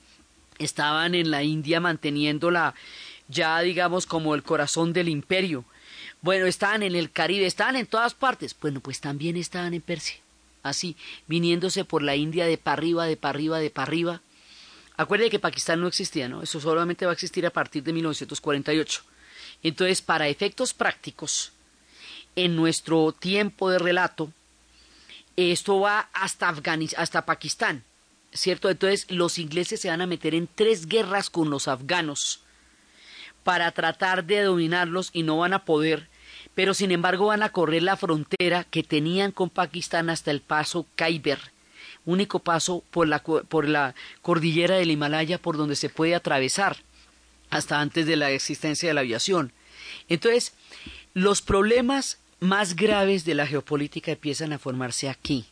[0.59, 2.75] Estaban en la India manteniéndola
[3.29, 5.65] ya, digamos, como el corazón del imperio.
[6.21, 8.57] Bueno, estaban en el Caribe, estaban en todas partes.
[8.61, 10.24] Bueno, pues también estaban en Persia.
[10.65, 10.97] Así,
[11.29, 14.21] viniéndose por la India de para arriba, de para arriba, de para arriba.
[14.97, 16.43] Acuerde que Pakistán no existía, ¿no?
[16.43, 19.03] Eso solamente va a existir a partir de 1948.
[19.63, 21.53] Entonces, para efectos prácticos,
[22.37, 24.33] en nuestro tiempo de relato,
[25.37, 27.85] esto va hasta Afganis- hasta Pakistán,
[28.33, 28.71] ¿cierto?
[28.71, 32.41] Entonces, los ingleses se van a meter en tres guerras con los afganos
[33.43, 36.09] para tratar de dominarlos y no van a poder,
[36.55, 40.87] pero sin embargo van a correr la frontera que tenían con Pakistán hasta el paso
[40.97, 41.39] Khyber,
[42.05, 46.77] único paso por la, por la cordillera del Himalaya por donde se puede atravesar
[47.51, 49.53] hasta antes de la existencia de la aviación.
[50.09, 50.55] Entonces,
[51.13, 55.47] los problemas más graves de la geopolítica empiezan a formarse aquí,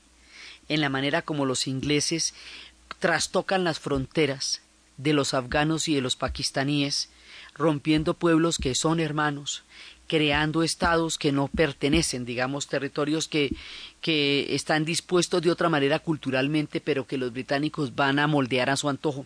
[0.69, 2.35] en la manera como los ingleses
[2.99, 4.63] trastocan las fronteras
[4.97, 7.09] de los afganos y de los pakistaníes,
[7.55, 9.65] rompiendo pueblos que son hermanos,
[10.13, 13.57] creando estados que no pertenecen, digamos, territorios que,
[14.03, 18.77] que están dispuestos de otra manera culturalmente, pero que los británicos van a moldear a
[18.77, 19.25] su antojo.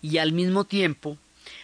[0.00, 1.18] Y al mismo tiempo,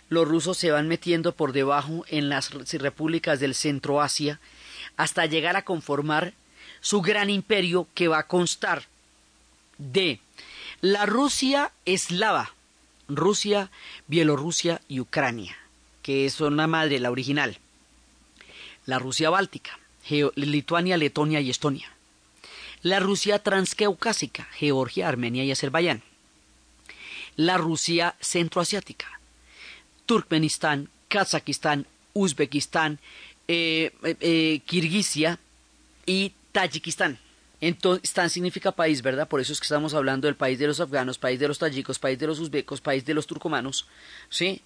[0.09, 4.41] los rusos se van metiendo por debajo en las repúblicas del Centro Asia
[4.97, 6.35] hasta llegar a conformar
[6.81, 8.89] su gran imperio que va a constar
[9.79, 10.19] de
[10.81, 12.55] la Rusia eslava,
[13.07, 13.71] Rusia,
[14.09, 15.57] Bielorrusia y Ucrania,
[16.03, 17.61] que es una madre, la original,
[18.89, 19.79] la Rusia báltica,
[20.35, 21.93] Lituania, Letonia y Estonia,
[22.81, 26.03] la Rusia transcaucásica, Georgia, Armenia y Azerbaiyán,
[27.37, 29.21] la Rusia centroasiática,
[30.07, 32.99] Turkmenistán, Kazajistán, Uzbekistán,
[33.47, 35.39] eh, eh, eh, Kirguisia
[36.07, 37.19] y Tayikistán.
[37.61, 39.29] Entonces, tan significa país, ¿verdad?
[39.29, 41.99] Por eso es que estamos hablando del país de los afganos, país de los tayikos,
[41.99, 43.87] país de los uzbecos, país de los turcomanos,
[44.31, 44.63] ¿sí?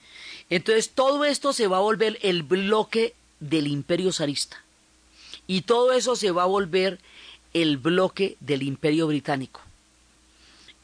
[0.48, 4.62] Entonces, todo esto se va a volver el bloque del imperio zarista.
[5.46, 6.98] Y todo eso se va a volver
[7.52, 9.61] el bloque del imperio británico.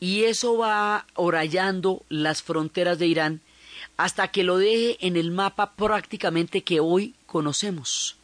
[0.01, 3.40] Y eso va orallando las fronteras de Irán
[3.97, 8.18] hasta que lo deje en el mapa prácticamente que hoy conocemos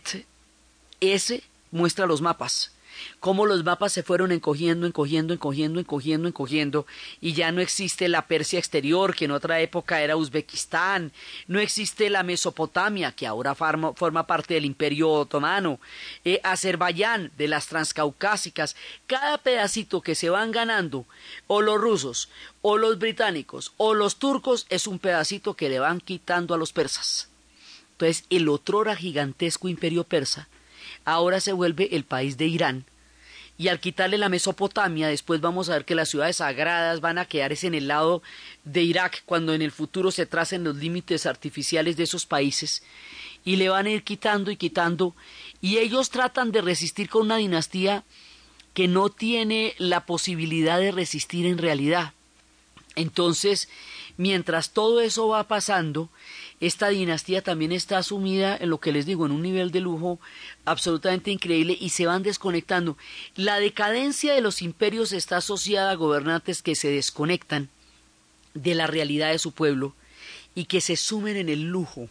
[0.99, 2.71] Ese muestra los mapas,
[3.19, 6.86] cómo los mapas se fueron encogiendo, encogiendo, encogiendo, encogiendo, encogiendo,
[7.21, 11.12] y ya no existe la Persia exterior, que en otra época era Uzbekistán,
[11.47, 15.79] no existe la Mesopotamia, que ahora forma, parte del Imperio Otomano,
[16.25, 18.75] eh, Azerbaiyán, de las transcaucásicas,
[19.07, 21.05] cada pedacito que se van ganando,
[21.47, 22.29] o los rusos,
[22.62, 26.73] o los británicos, o los turcos, es un pedacito que le van quitando a los
[26.73, 27.29] persas.
[27.93, 30.47] Entonces, el otrora gigantesco imperio persa
[31.06, 32.86] ahora se vuelve el país de Irán.
[33.60, 37.26] Y al quitarle la Mesopotamia, después vamos a ver que las ciudades sagradas van a
[37.26, 38.21] quedar en el lado
[38.63, 42.84] de Irak, cuando en el futuro se tracen los límites artificiales de esos países.
[43.43, 45.15] Y le van a ir quitando y quitando.
[45.60, 48.04] Y ellos tratan de resistir con una dinastía
[48.76, 52.13] que no tiene la posibilidad de resistir en realidad.
[52.95, 53.69] Entonces,
[54.17, 56.10] mientras todo eso va pasando,
[56.60, 60.20] esta dinastía también está sumida en lo que les digo, en un nivel de lujo
[60.65, 62.98] absolutamente increíble y se van desconectando.
[63.36, 67.70] La decadencia de los imperios está asociada a gobernantes que se desconectan
[68.56, 69.93] de la realidad de su pueblo
[70.56, 72.10] y que se sumen en el lujo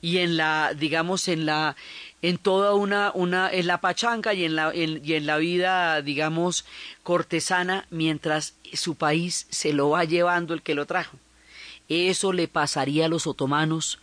[0.00, 1.74] y en la digamos en la
[2.22, 6.02] en toda una una en la pachanga y en la en- y en la vida
[6.02, 6.64] digamos
[7.02, 11.18] cortesana mientras su país se lo va llevando el que lo trajo
[11.88, 13.98] eso le pasaría a los otomanos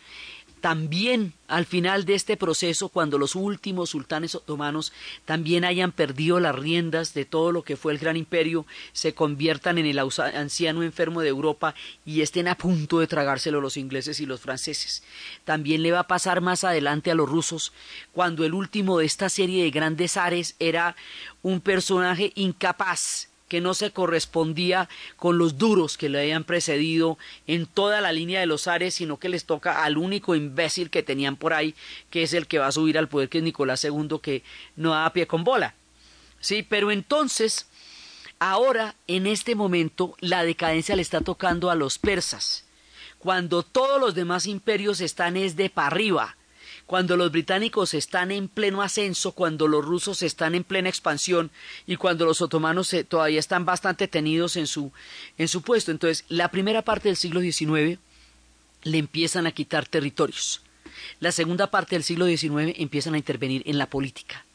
[0.63, 4.93] también al final de este proceso, cuando los últimos sultanes otomanos
[5.25, 9.77] también hayan perdido las riendas de todo lo que fue el gran imperio, se conviertan
[9.77, 11.75] en el anciano enfermo de Europa
[12.05, 15.03] y estén a punto de tragárselo los ingleses y los franceses.
[15.43, 17.73] También le va a pasar más adelante a los rusos,
[18.13, 20.95] cuando el último de esta serie de grandes ares era
[21.41, 27.67] un personaje incapaz que no se correspondía con los duros que le habían precedido en
[27.67, 31.35] toda la línea de los ares, sino que les toca al único imbécil que tenían
[31.35, 31.75] por ahí,
[32.09, 34.41] que es el que va a subir al poder, que es Nicolás II, que
[34.75, 35.75] no da pie con bola.
[36.39, 37.67] Sí, pero entonces,
[38.39, 42.65] ahora, en este momento, la decadencia le está tocando a los persas,
[43.19, 46.37] cuando todos los demás imperios están es de para arriba,
[46.85, 51.49] cuando los británicos están en pleno ascenso, cuando los rusos están en plena expansión
[51.87, 54.91] y cuando los otomanos todavía están bastante tenidos en su,
[55.37, 55.91] en su puesto.
[55.91, 57.99] Entonces, la primera parte del siglo XIX
[58.83, 60.61] le empiezan a quitar territorios.
[61.19, 64.45] La segunda parte del siglo XIX empiezan a intervenir en la política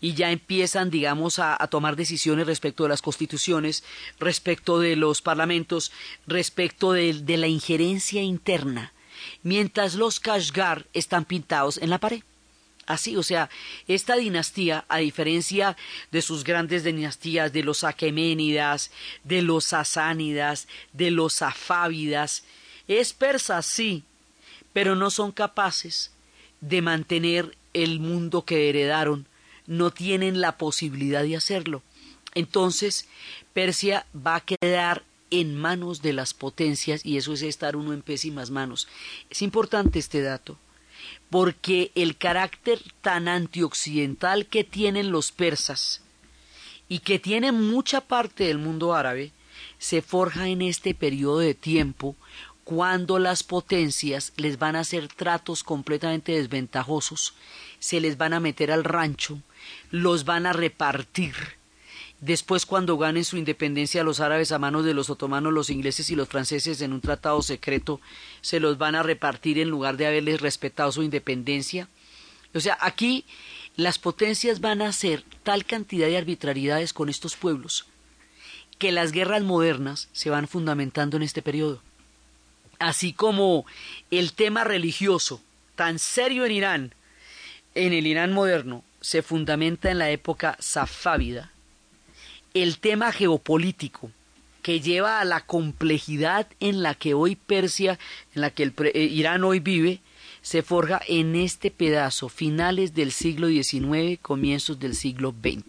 [0.00, 3.84] y ya empiezan, digamos, a, tomar decisiones respecto de las constituciones,
[4.18, 5.92] respecto de los parlamentos,
[6.26, 8.92] respecto de la injerencia interna
[9.42, 12.22] mientras los Kashgar están pintados en la pared.
[12.86, 13.48] Así, o sea,
[13.86, 15.76] esta dinastía, a diferencia
[16.10, 18.90] de sus grandes dinastías, de los Aqueménidas,
[19.22, 22.44] de los Sasánidas, de los Safávidas,
[22.88, 24.02] es persa, sí,
[24.72, 26.10] pero no son capaces
[26.60, 29.26] de mantener el mundo que heredaron,
[29.66, 31.82] no tienen la posibilidad de hacerlo.
[32.34, 33.08] Entonces,
[33.52, 38.02] Persia va a quedar en manos de las potencias y eso es estar uno en
[38.02, 38.86] pésimas manos.
[39.30, 40.56] Es importante este dato
[41.30, 46.02] porque el carácter tan antioccidental que tienen los persas
[46.88, 49.32] y que tiene mucha parte del mundo árabe
[49.78, 52.14] se forja en este periodo de tiempo
[52.64, 57.34] cuando las potencias les van a hacer tratos completamente desventajosos,
[57.80, 59.40] se les van a meter al rancho,
[59.90, 61.34] los van a repartir,
[62.22, 66.14] Después, cuando ganen su independencia los árabes a manos de los otomanos, los ingleses y
[66.14, 68.00] los franceses en un tratado secreto,
[68.42, 71.88] se los van a repartir en lugar de haberles respetado su independencia.
[72.54, 73.24] O sea, aquí
[73.74, 77.86] las potencias van a hacer tal cantidad de arbitrariedades con estos pueblos
[78.78, 81.80] que las guerras modernas se van fundamentando en este periodo.
[82.78, 83.64] Así como
[84.10, 85.40] el tema religioso,
[85.76, 86.94] tan serio en Irán,
[87.74, 91.51] en el Irán moderno, se fundamenta en la época safávida,
[92.54, 94.10] el tema geopolítico
[94.62, 97.98] que lleva a la complejidad en la que hoy Persia,
[98.34, 100.00] en la que el eh, Irán hoy vive,
[100.40, 105.64] se forja en este pedazo, finales del siglo XIX, comienzos del siglo XX.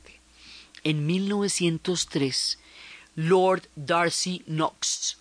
[0.84, 2.60] En 1903,
[3.16, 5.18] Lord Darcy Knox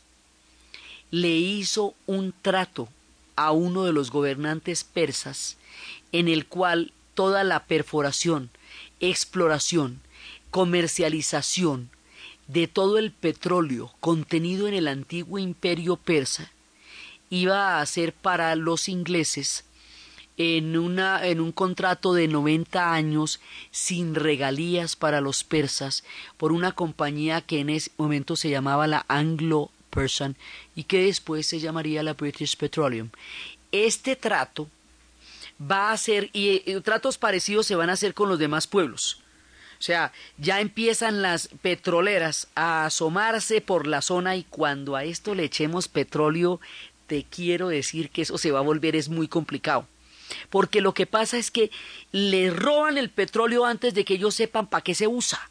[1.10, 2.88] le hizo un trato
[3.36, 5.58] a uno de los gobernantes persas
[6.10, 8.50] en el cual toda la perforación,
[9.00, 10.00] exploración,
[10.52, 11.90] comercialización
[12.46, 16.52] de todo el petróleo contenido en el antiguo imperio persa
[17.30, 19.64] iba a ser para los ingleses
[20.36, 23.40] en, una, en un contrato de 90 años
[23.70, 26.04] sin regalías para los persas
[26.36, 30.36] por una compañía que en ese momento se llamaba la Anglo Persian
[30.76, 33.08] y que después se llamaría la British Petroleum.
[33.72, 34.68] Este trato
[35.58, 39.21] va a ser y tratos parecidos se van a hacer con los demás pueblos.
[39.82, 45.34] O sea, ya empiezan las petroleras a asomarse por la zona y cuando a esto
[45.34, 46.60] le echemos petróleo,
[47.08, 49.88] te quiero decir que eso se va a volver es muy complicado.
[50.50, 51.72] Porque lo que pasa es que
[52.12, 55.50] le roban el petróleo antes de que ellos sepan para qué se usa.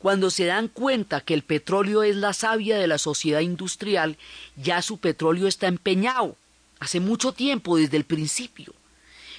[0.00, 4.18] Cuando se dan cuenta que el petróleo es la savia de la sociedad industrial,
[4.56, 6.36] ya su petróleo está empeñado.
[6.78, 8.74] Hace mucho tiempo, desde el principio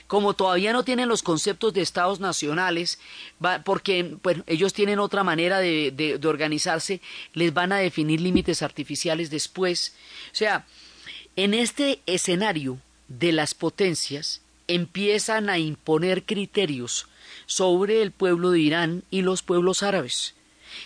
[0.08, 3.00] como todavía no tienen los conceptos de estados nacionales,
[3.64, 7.02] porque ellos tienen otra manera de, de organizarse,
[7.34, 9.94] les van a definir límites artificiales después.
[10.32, 10.66] O sea,
[11.36, 17.08] en este escenario de las potencias empiezan a imponer criterios
[17.46, 20.37] sobre el pueblo de Irán y los pueblos árabes.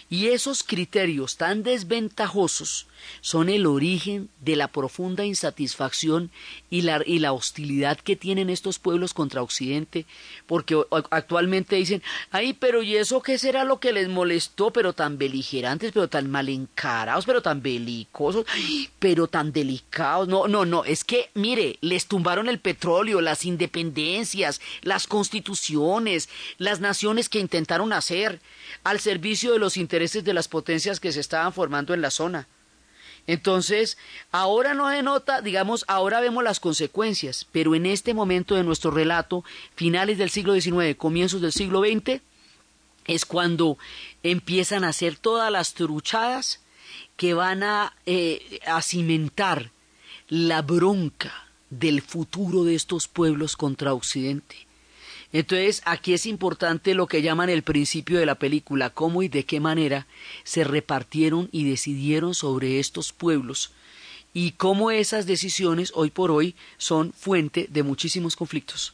[0.09, 2.87] Y esos criterios tan desventajosos
[3.21, 6.31] son el origen de la profunda insatisfacción
[6.69, 10.05] y la, y la hostilidad que tienen estos pueblos contra Occidente,
[10.47, 10.79] porque
[11.09, 14.71] actualmente dicen, ay, pero ¿y eso qué será lo que les molestó?
[14.71, 18.45] Pero tan beligerantes, pero tan mal encarados, pero tan belicosos,
[18.99, 20.27] pero tan delicados.
[20.27, 26.79] No, no, no, es que, mire, les tumbaron el petróleo, las independencias, las constituciones, las
[26.79, 28.39] naciones que intentaron hacer
[28.83, 32.47] al servicio de los intereses de las potencias que se estaban formando en la zona
[33.27, 33.97] Entonces,
[34.31, 38.91] ahora no se nota, digamos, ahora vemos las consecuencias, pero en este momento de nuestro
[38.91, 39.43] relato,
[39.75, 42.21] finales del siglo XIX, comienzos del siglo XX,
[43.05, 43.77] es cuando
[44.23, 46.61] empiezan a hacer todas las truchadas
[47.15, 49.71] que van a, eh, a cimentar
[50.27, 54.70] la bronca del futuro de estos pueblos contra Occidente.
[55.33, 59.45] Entonces, aquí es importante lo que llaman el principio de la película, cómo y de
[59.45, 60.07] qué manera
[60.43, 63.71] se repartieron y decidieron sobre estos pueblos
[64.33, 68.93] y cómo esas decisiones hoy por hoy son fuente de muchísimos conflictos.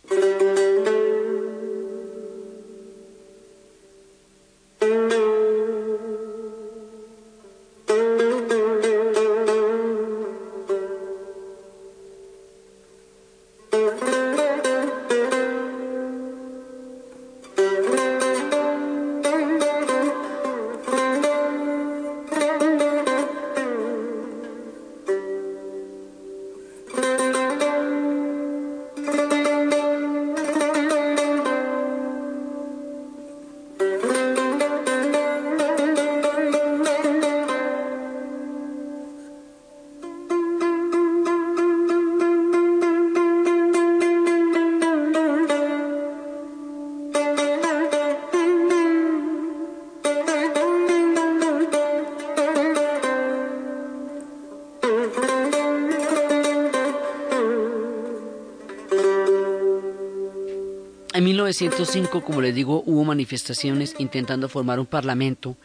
[61.60, 65.58] 1905, como les digo, hubo manifestaciones intentando formar un parlamento.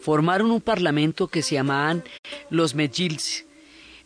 [0.00, 2.04] Formaron un parlamento que se llamaban
[2.50, 3.44] los Mejils,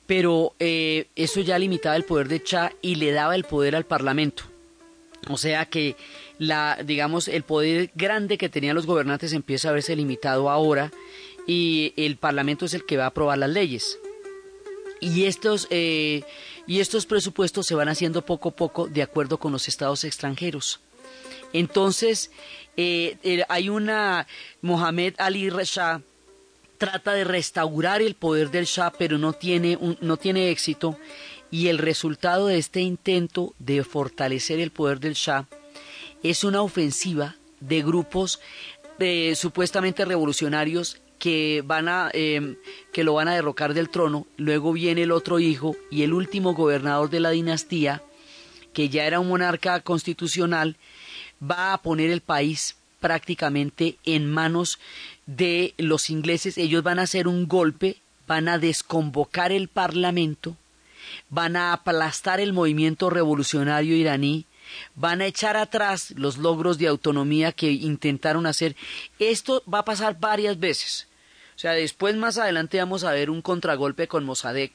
[0.07, 3.85] pero eh, eso ya limitaba el poder de Cha y le daba el poder al
[3.85, 4.45] parlamento.
[5.29, 5.97] O sea que
[6.39, 10.93] la, digamos, el poder grande que tenían los gobernantes empieza a verse limitado ahora
[11.47, 13.99] y el parlamento es el que va a aprobar las leyes.
[15.01, 16.23] Y estos, eh,
[16.67, 20.81] y estos presupuestos se van haciendo poco a poco de acuerdo con los estados extranjeros.
[21.55, 22.31] Entonces,
[22.77, 23.17] eh,
[23.49, 24.27] hay una,
[24.61, 26.03] Mohamed Ali Shah
[26.77, 30.99] trata de restaurar el poder del Shah, pero no tiene, un- no tiene éxito.
[31.51, 35.47] Y el resultado de este intento de fortalecer el poder del Shah
[36.25, 38.41] es una ofensiva de grupos
[38.99, 42.57] eh, supuestamente revolucionarios que van a eh,
[42.93, 44.27] que lo van a derrocar del trono.
[44.37, 48.03] Luego viene el otro hijo y el último gobernador de la dinastía,
[48.73, 50.77] que ya era un monarca constitucional,
[51.51, 54.79] va a poner el país prácticamente en manos
[55.27, 56.59] de los ingleses.
[56.59, 60.57] Ellos van a hacer un golpe, van a desconvocar el parlamento,
[61.29, 64.47] van a aplastar el movimiento revolucionario iraní,
[64.95, 68.77] van a echar atrás los logros de autonomía que intentaron hacer.
[69.19, 71.07] Esto va a pasar varias veces.
[71.57, 74.73] O sea, después más adelante vamos a ver un contragolpe con Mossadegh.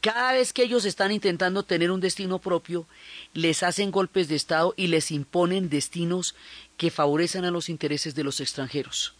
[0.00, 2.86] Cada vez que ellos están intentando tener un destino propio,
[3.34, 6.36] les hacen golpes de Estado y les imponen destinos
[6.76, 9.14] que favorecen a los intereses de los extranjeros.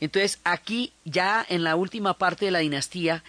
[0.00, 3.22] Entonces, aquí ya en la última parte de la dinastía,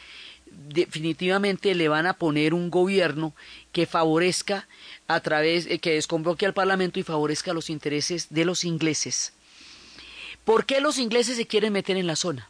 [0.51, 3.33] definitivamente le van a poner un gobierno
[3.71, 4.67] que favorezca
[5.07, 9.33] a través, eh, que desconvoque al Parlamento y favorezca los intereses de los ingleses.
[10.43, 12.49] ¿Por qué los ingleses se quieren meter en la zona?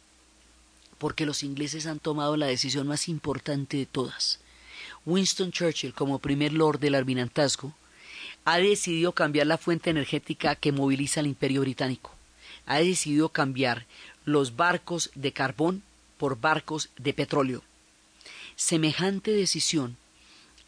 [1.00, 4.38] Porque los ingleses han tomado la decisión más importante de todas.
[5.04, 7.74] Winston Churchill, como primer lord del almirantazgo,
[8.44, 12.12] ha decidido cambiar la fuente energética que moviliza al imperio británico.
[12.66, 13.86] Ha decidido cambiar
[14.24, 15.82] los barcos de carbón
[16.18, 17.62] por barcos de petróleo.
[18.54, 19.96] Semejante decisión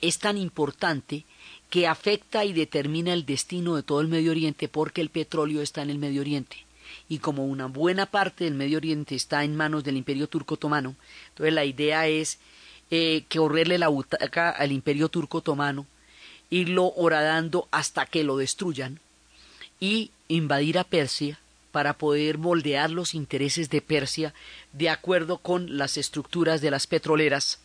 [0.00, 1.24] es tan importante
[1.68, 5.82] que afecta y determina el destino de todo el Medio Oriente porque el petróleo está
[5.82, 6.56] en el Medio Oriente.
[7.08, 10.96] Y como una buena parte del Medio Oriente está en manos del Imperio Turco Otomano,
[11.30, 12.38] entonces la idea es
[12.90, 15.86] eh, correrle la butaca al Imperio Turco Otomano,
[16.50, 19.00] irlo horadando hasta que lo destruyan
[19.80, 21.38] y invadir a Persia
[21.72, 24.34] para poder moldear los intereses de Persia
[24.72, 27.58] de acuerdo con las estructuras de las petroleras.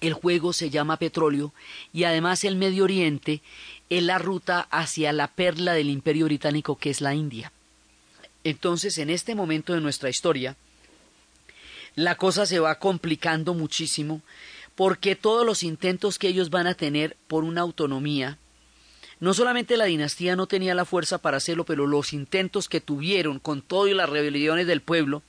[0.00, 1.52] El juego se llama petróleo
[1.92, 3.42] y además el Medio Oriente
[3.90, 7.52] es la ruta hacia la perla del imperio británico que es la India.
[8.44, 10.56] Entonces, en este momento de nuestra historia,
[11.94, 14.22] la cosa se va complicando muchísimo
[14.74, 18.38] porque todos los intentos que ellos van a tener por una autonomía,
[19.18, 23.38] no solamente la dinastía no tenía la fuerza para hacerlo, pero los intentos que tuvieron
[23.38, 25.22] con todas las rebeliones del pueblo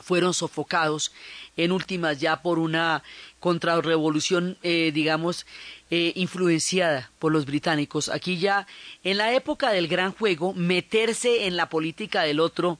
[0.00, 1.12] fueron sofocados
[1.56, 3.02] en últimas ya por una
[3.38, 5.46] contrarrevolución, eh, digamos,
[5.90, 8.08] eh, influenciada por los británicos.
[8.08, 8.66] Aquí ya,
[9.04, 12.78] en la época del gran juego, meterse en la política del otro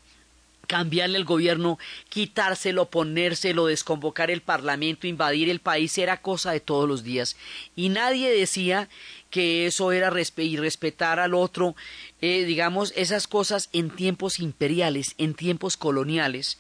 [0.70, 6.88] cambiarle el gobierno, quitárselo, ponérselo, desconvocar el parlamento, invadir el país, era cosa de todos
[6.88, 7.36] los días.
[7.74, 8.88] Y nadie decía
[9.30, 11.74] que eso era irrespetar al otro,
[12.20, 16.56] eh, digamos, esas cosas en tiempos imperiales, en tiempos coloniales,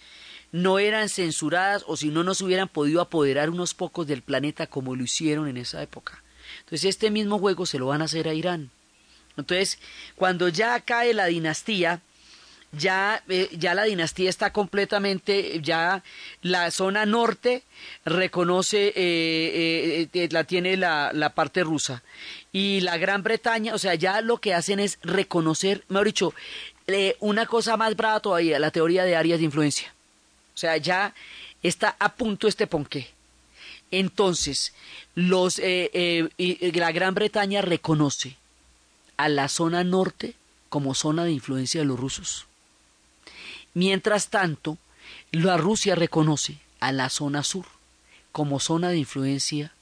[0.52, 4.96] no eran censuradas o si no nos hubieran podido apoderar unos pocos del planeta como
[4.96, 6.22] lo hicieron en esa época.
[6.60, 8.70] Entonces este mismo juego se lo van a hacer a Irán.
[9.36, 9.78] Entonces,
[10.16, 12.02] cuando ya cae la dinastía,
[12.72, 16.02] ya, eh, ya la dinastía está completamente, ya
[16.42, 17.64] la zona norte
[18.04, 22.02] reconoce, eh, eh, la tiene la, la, parte rusa.
[22.52, 26.34] Y la Gran Bretaña, o sea, ya lo que hacen es reconocer, mejor dicho,
[27.20, 29.94] una cosa más brava todavía, la teoría de áreas de influencia.
[30.60, 31.14] Sea, ya
[31.62, 33.08] está a punto este ponqué.
[33.90, 34.74] Entonces,
[35.14, 38.36] los, la Gran Bretaña reconoce
[39.16, 40.34] a la zona norte
[40.68, 42.46] como zona de influencia de los rusos.
[43.72, 44.76] Mientras tanto,
[45.32, 47.64] la Rusia reconoce a la zona sur
[48.30, 49.72] como zona de influencia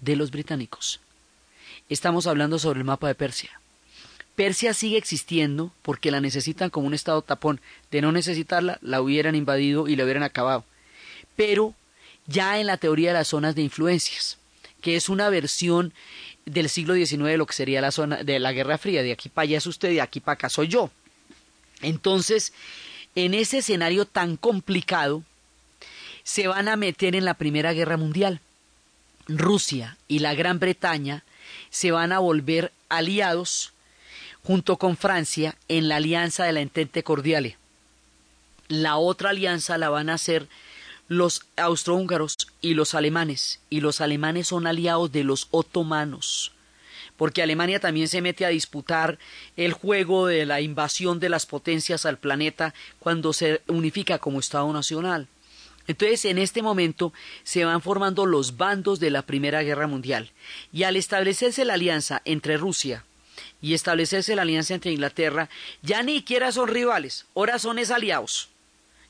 [0.00, 1.00] de los británicos.
[1.88, 3.60] Estamos hablando sobre el mapa de Persia.
[4.38, 7.60] Persia sigue existiendo porque la necesitan como un estado tapón.
[7.90, 10.64] De no necesitarla, la hubieran invadido y la hubieran acabado.
[11.34, 11.74] Pero
[12.28, 14.38] ya en la teoría de las zonas de influencias,
[14.80, 15.92] que es una versión
[16.46, 19.02] del siglo XIX de lo que sería la zona de la Guerra Fría.
[19.02, 20.88] De aquí para allá es usted, de aquí para acá soy yo.
[21.82, 22.52] Entonces,
[23.16, 25.24] en ese escenario tan complicado,
[26.22, 28.40] se van a meter en la Primera Guerra Mundial.
[29.26, 31.24] Rusia y la Gran Bretaña
[31.70, 33.72] se van a volver aliados
[34.48, 37.58] junto con Francia en la alianza de la Entente Cordiale.
[38.68, 40.48] La otra alianza la van a hacer
[41.06, 46.52] los austrohúngaros y los alemanes, y los alemanes son aliados de los otomanos
[47.18, 49.18] porque Alemania también se mete a disputar
[49.56, 54.72] el juego de la invasión de las potencias al planeta cuando se unifica como Estado
[54.72, 55.26] Nacional.
[55.88, 60.30] Entonces, en este momento se van formando los bandos de la Primera Guerra Mundial.
[60.72, 63.04] Y al establecerse la alianza entre Rusia
[63.60, 65.48] y establecerse la alianza entre Inglaterra,
[65.82, 68.48] ya ni siquiera son rivales, ahora son es aliados.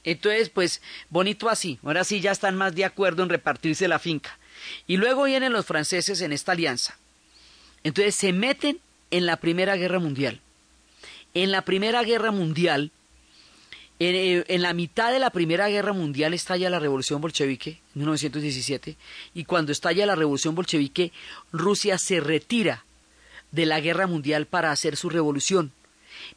[0.05, 4.39] Entonces, pues, bonito así, ahora sí ya están más de acuerdo en repartirse la finca.
[4.87, 6.97] Y luego vienen los franceses en esta alianza.
[7.85, 10.41] Entonces se meten en la Primera Guerra Mundial.
[11.35, 12.91] En la Primera Guerra Mundial,
[13.99, 18.97] en, eh, la mitad de la Primera Guerra Mundial estalla la Revolución Bolchevique, en 1917,
[19.35, 21.12] y cuando estalla la Revolución Bolchevique,
[21.53, 22.85] Rusia se retira
[23.51, 25.73] de la Guerra Mundial para hacer su revolución.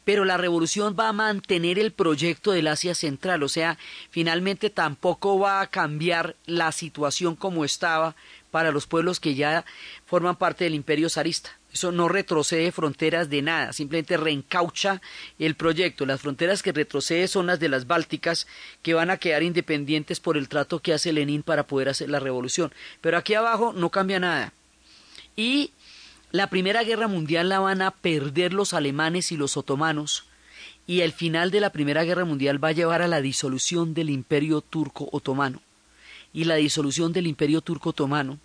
[0.04, 3.78] Pero la revolución va a mantener el proyecto del Asia Central, o sea,
[4.10, 8.14] finalmente tampoco va a cambiar la situación como estaba
[8.50, 9.64] para los pueblos que ya
[10.06, 11.58] forman parte del imperio zarista.
[11.72, 15.00] Eso no retrocede fronteras de nada, simplemente reencaucha
[15.38, 16.04] el proyecto.
[16.04, 18.46] Las fronteras que retrocede son las de las Bálticas,
[18.82, 22.20] que van a quedar independientes por el trato que hace Lenin para poder hacer la
[22.20, 22.74] revolución.
[23.00, 24.52] Pero aquí abajo no cambia nada.
[25.34, 25.72] Y
[26.32, 30.24] la Primera Guerra Mundial la van a perder los alemanes y los otomanos,
[30.86, 34.10] y el final de la Primera Guerra Mundial va a llevar a la disolución del
[34.10, 35.62] imperio turco otomano
[36.32, 38.38] y la disolución del Imperio Turco Otomano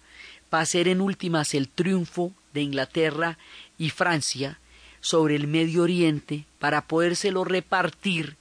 [0.54, 3.38] va a ser en últimas el triunfo de Inglaterra
[3.78, 4.60] y Francia
[5.00, 8.38] sobre el Medio Oriente para podérselo repartir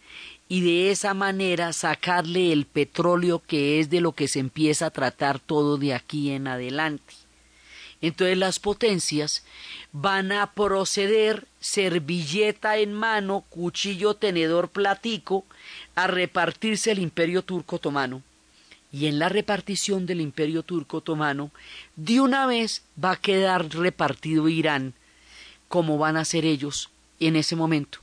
[0.49, 4.91] y de esa manera sacarle el petróleo que es de lo que se empieza a
[4.91, 7.26] tratar todo de aquí en adelante.
[8.07, 9.43] Entonces las potencias
[9.91, 15.45] van a proceder servilleta en mano, cuchillo, tenedor, platico,
[15.97, 18.23] a repartirse el imperio turco otomano.
[18.93, 21.51] Y en la repartición del imperio turco otomano,
[21.97, 24.95] de una vez va a quedar repartido Irán
[25.67, 27.99] como van a ser ellos en ese momento.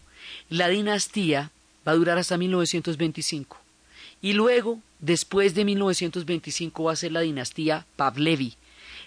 [0.49, 1.51] La dinastía
[1.87, 3.57] va a durar hasta 1925
[4.21, 8.57] y luego, después de 1925, va a ser la dinastía Pavlevi,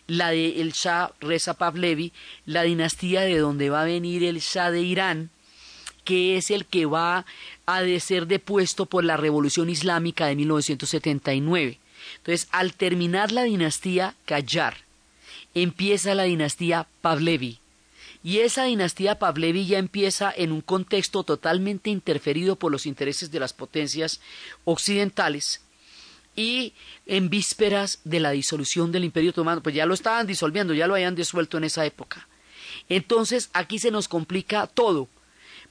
[0.07, 2.13] la de el Shah Reza Pavlevi,
[2.45, 5.31] la dinastía de donde va a venir el Shah de Irán,
[6.05, 7.27] que es el que va
[7.67, 11.79] a ser depuesto por la Revolución Islámica de 1979.
[12.19, 14.79] Entonces, al terminar la dinastía Qajar,
[15.55, 17.59] empieza la dinastía Pavlevi.
[18.23, 23.41] Y esa dinastía Pavlevi ya empieza en un contexto totalmente interferido por los intereses de
[23.41, 24.21] las potencias
[24.65, 25.61] occidentales
[26.37, 26.75] y
[27.07, 30.95] en vísperas de la disolución del Imperio Otomano, pues ya lo estaban disolviendo, ya lo
[30.95, 32.29] habían disuelto en esa época.
[32.89, 35.09] Entonces aquí se nos complica todo,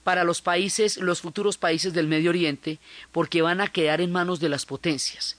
[0.04, 2.78] para los países, los futuros países del Medio Oriente,
[3.12, 5.38] porque van a quedar en manos de las potencias.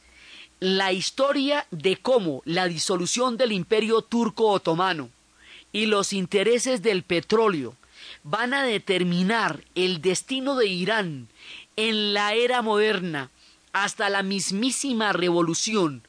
[0.59, 5.11] La historia de cómo la disolución del imperio turco otomano
[5.73, 7.77] y los intereses del petróleo
[8.25, 11.29] van a determinar el destino de Irán
[11.77, 13.31] en la era moderna
[13.85, 16.03] hasta la mismísima revolución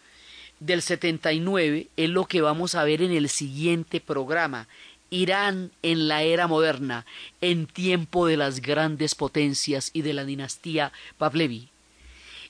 [0.62, 4.70] del 79 es lo que vamos a ver en el siguiente programa.
[5.10, 7.06] Irán en la era moderna,
[7.42, 11.68] en tiempo de las grandes potencias y de la dinastía Pavlevi.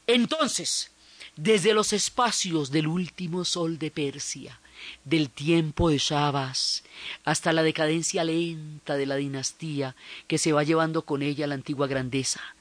[0.06, 0.92] Entonces,
[1.36, 4.60] desde los espacios del último sol de Persia,
[5.04, 6.84] del tiempo de Shabas,
[7.26, 9.96] hasta la decadencia lenta de la dinastía
[10.28, 12.56] que se va llevando con ella la antigua grandeza,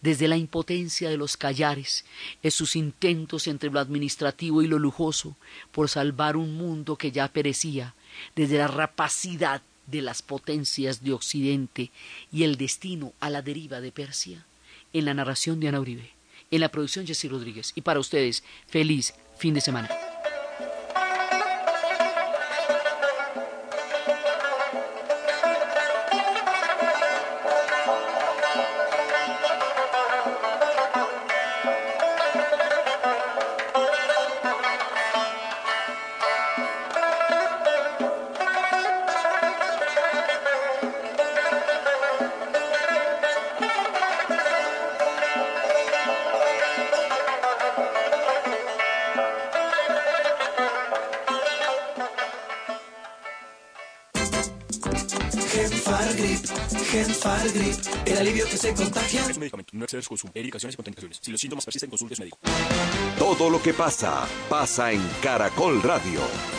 [0.00, 2.04] desde la impotencia de los callares,
[2.42, 5.36] en sus intentos entre lo administrativo y lo lujoso
[5.70, 7.94] por salvar un mundo que ya perecía,
[8.34, 11.90] desde la rapacidad de las potencias de Occidente
[12.32, 14.46] y el destino a la deriva de Persia,
[14.92, 16.10] en la narración de Ana Uribe,
[16.50, 17.72] en la producción Jessy Rodríguez.
[17.74, 19.88] Y para ustedes, feliz fin de semana.
[59.42, 59.72] Medicamento.
[59.74, 60.32] No exceder su consumo.
[60.34, 61.18] Hay indicaciones y contraindicaciones.
[61.20, 62.38] Si los síntomas persisten, consulte a su médico.
[63.18, 66.20] Todo lo que pasa, pasa en Caracol Radio.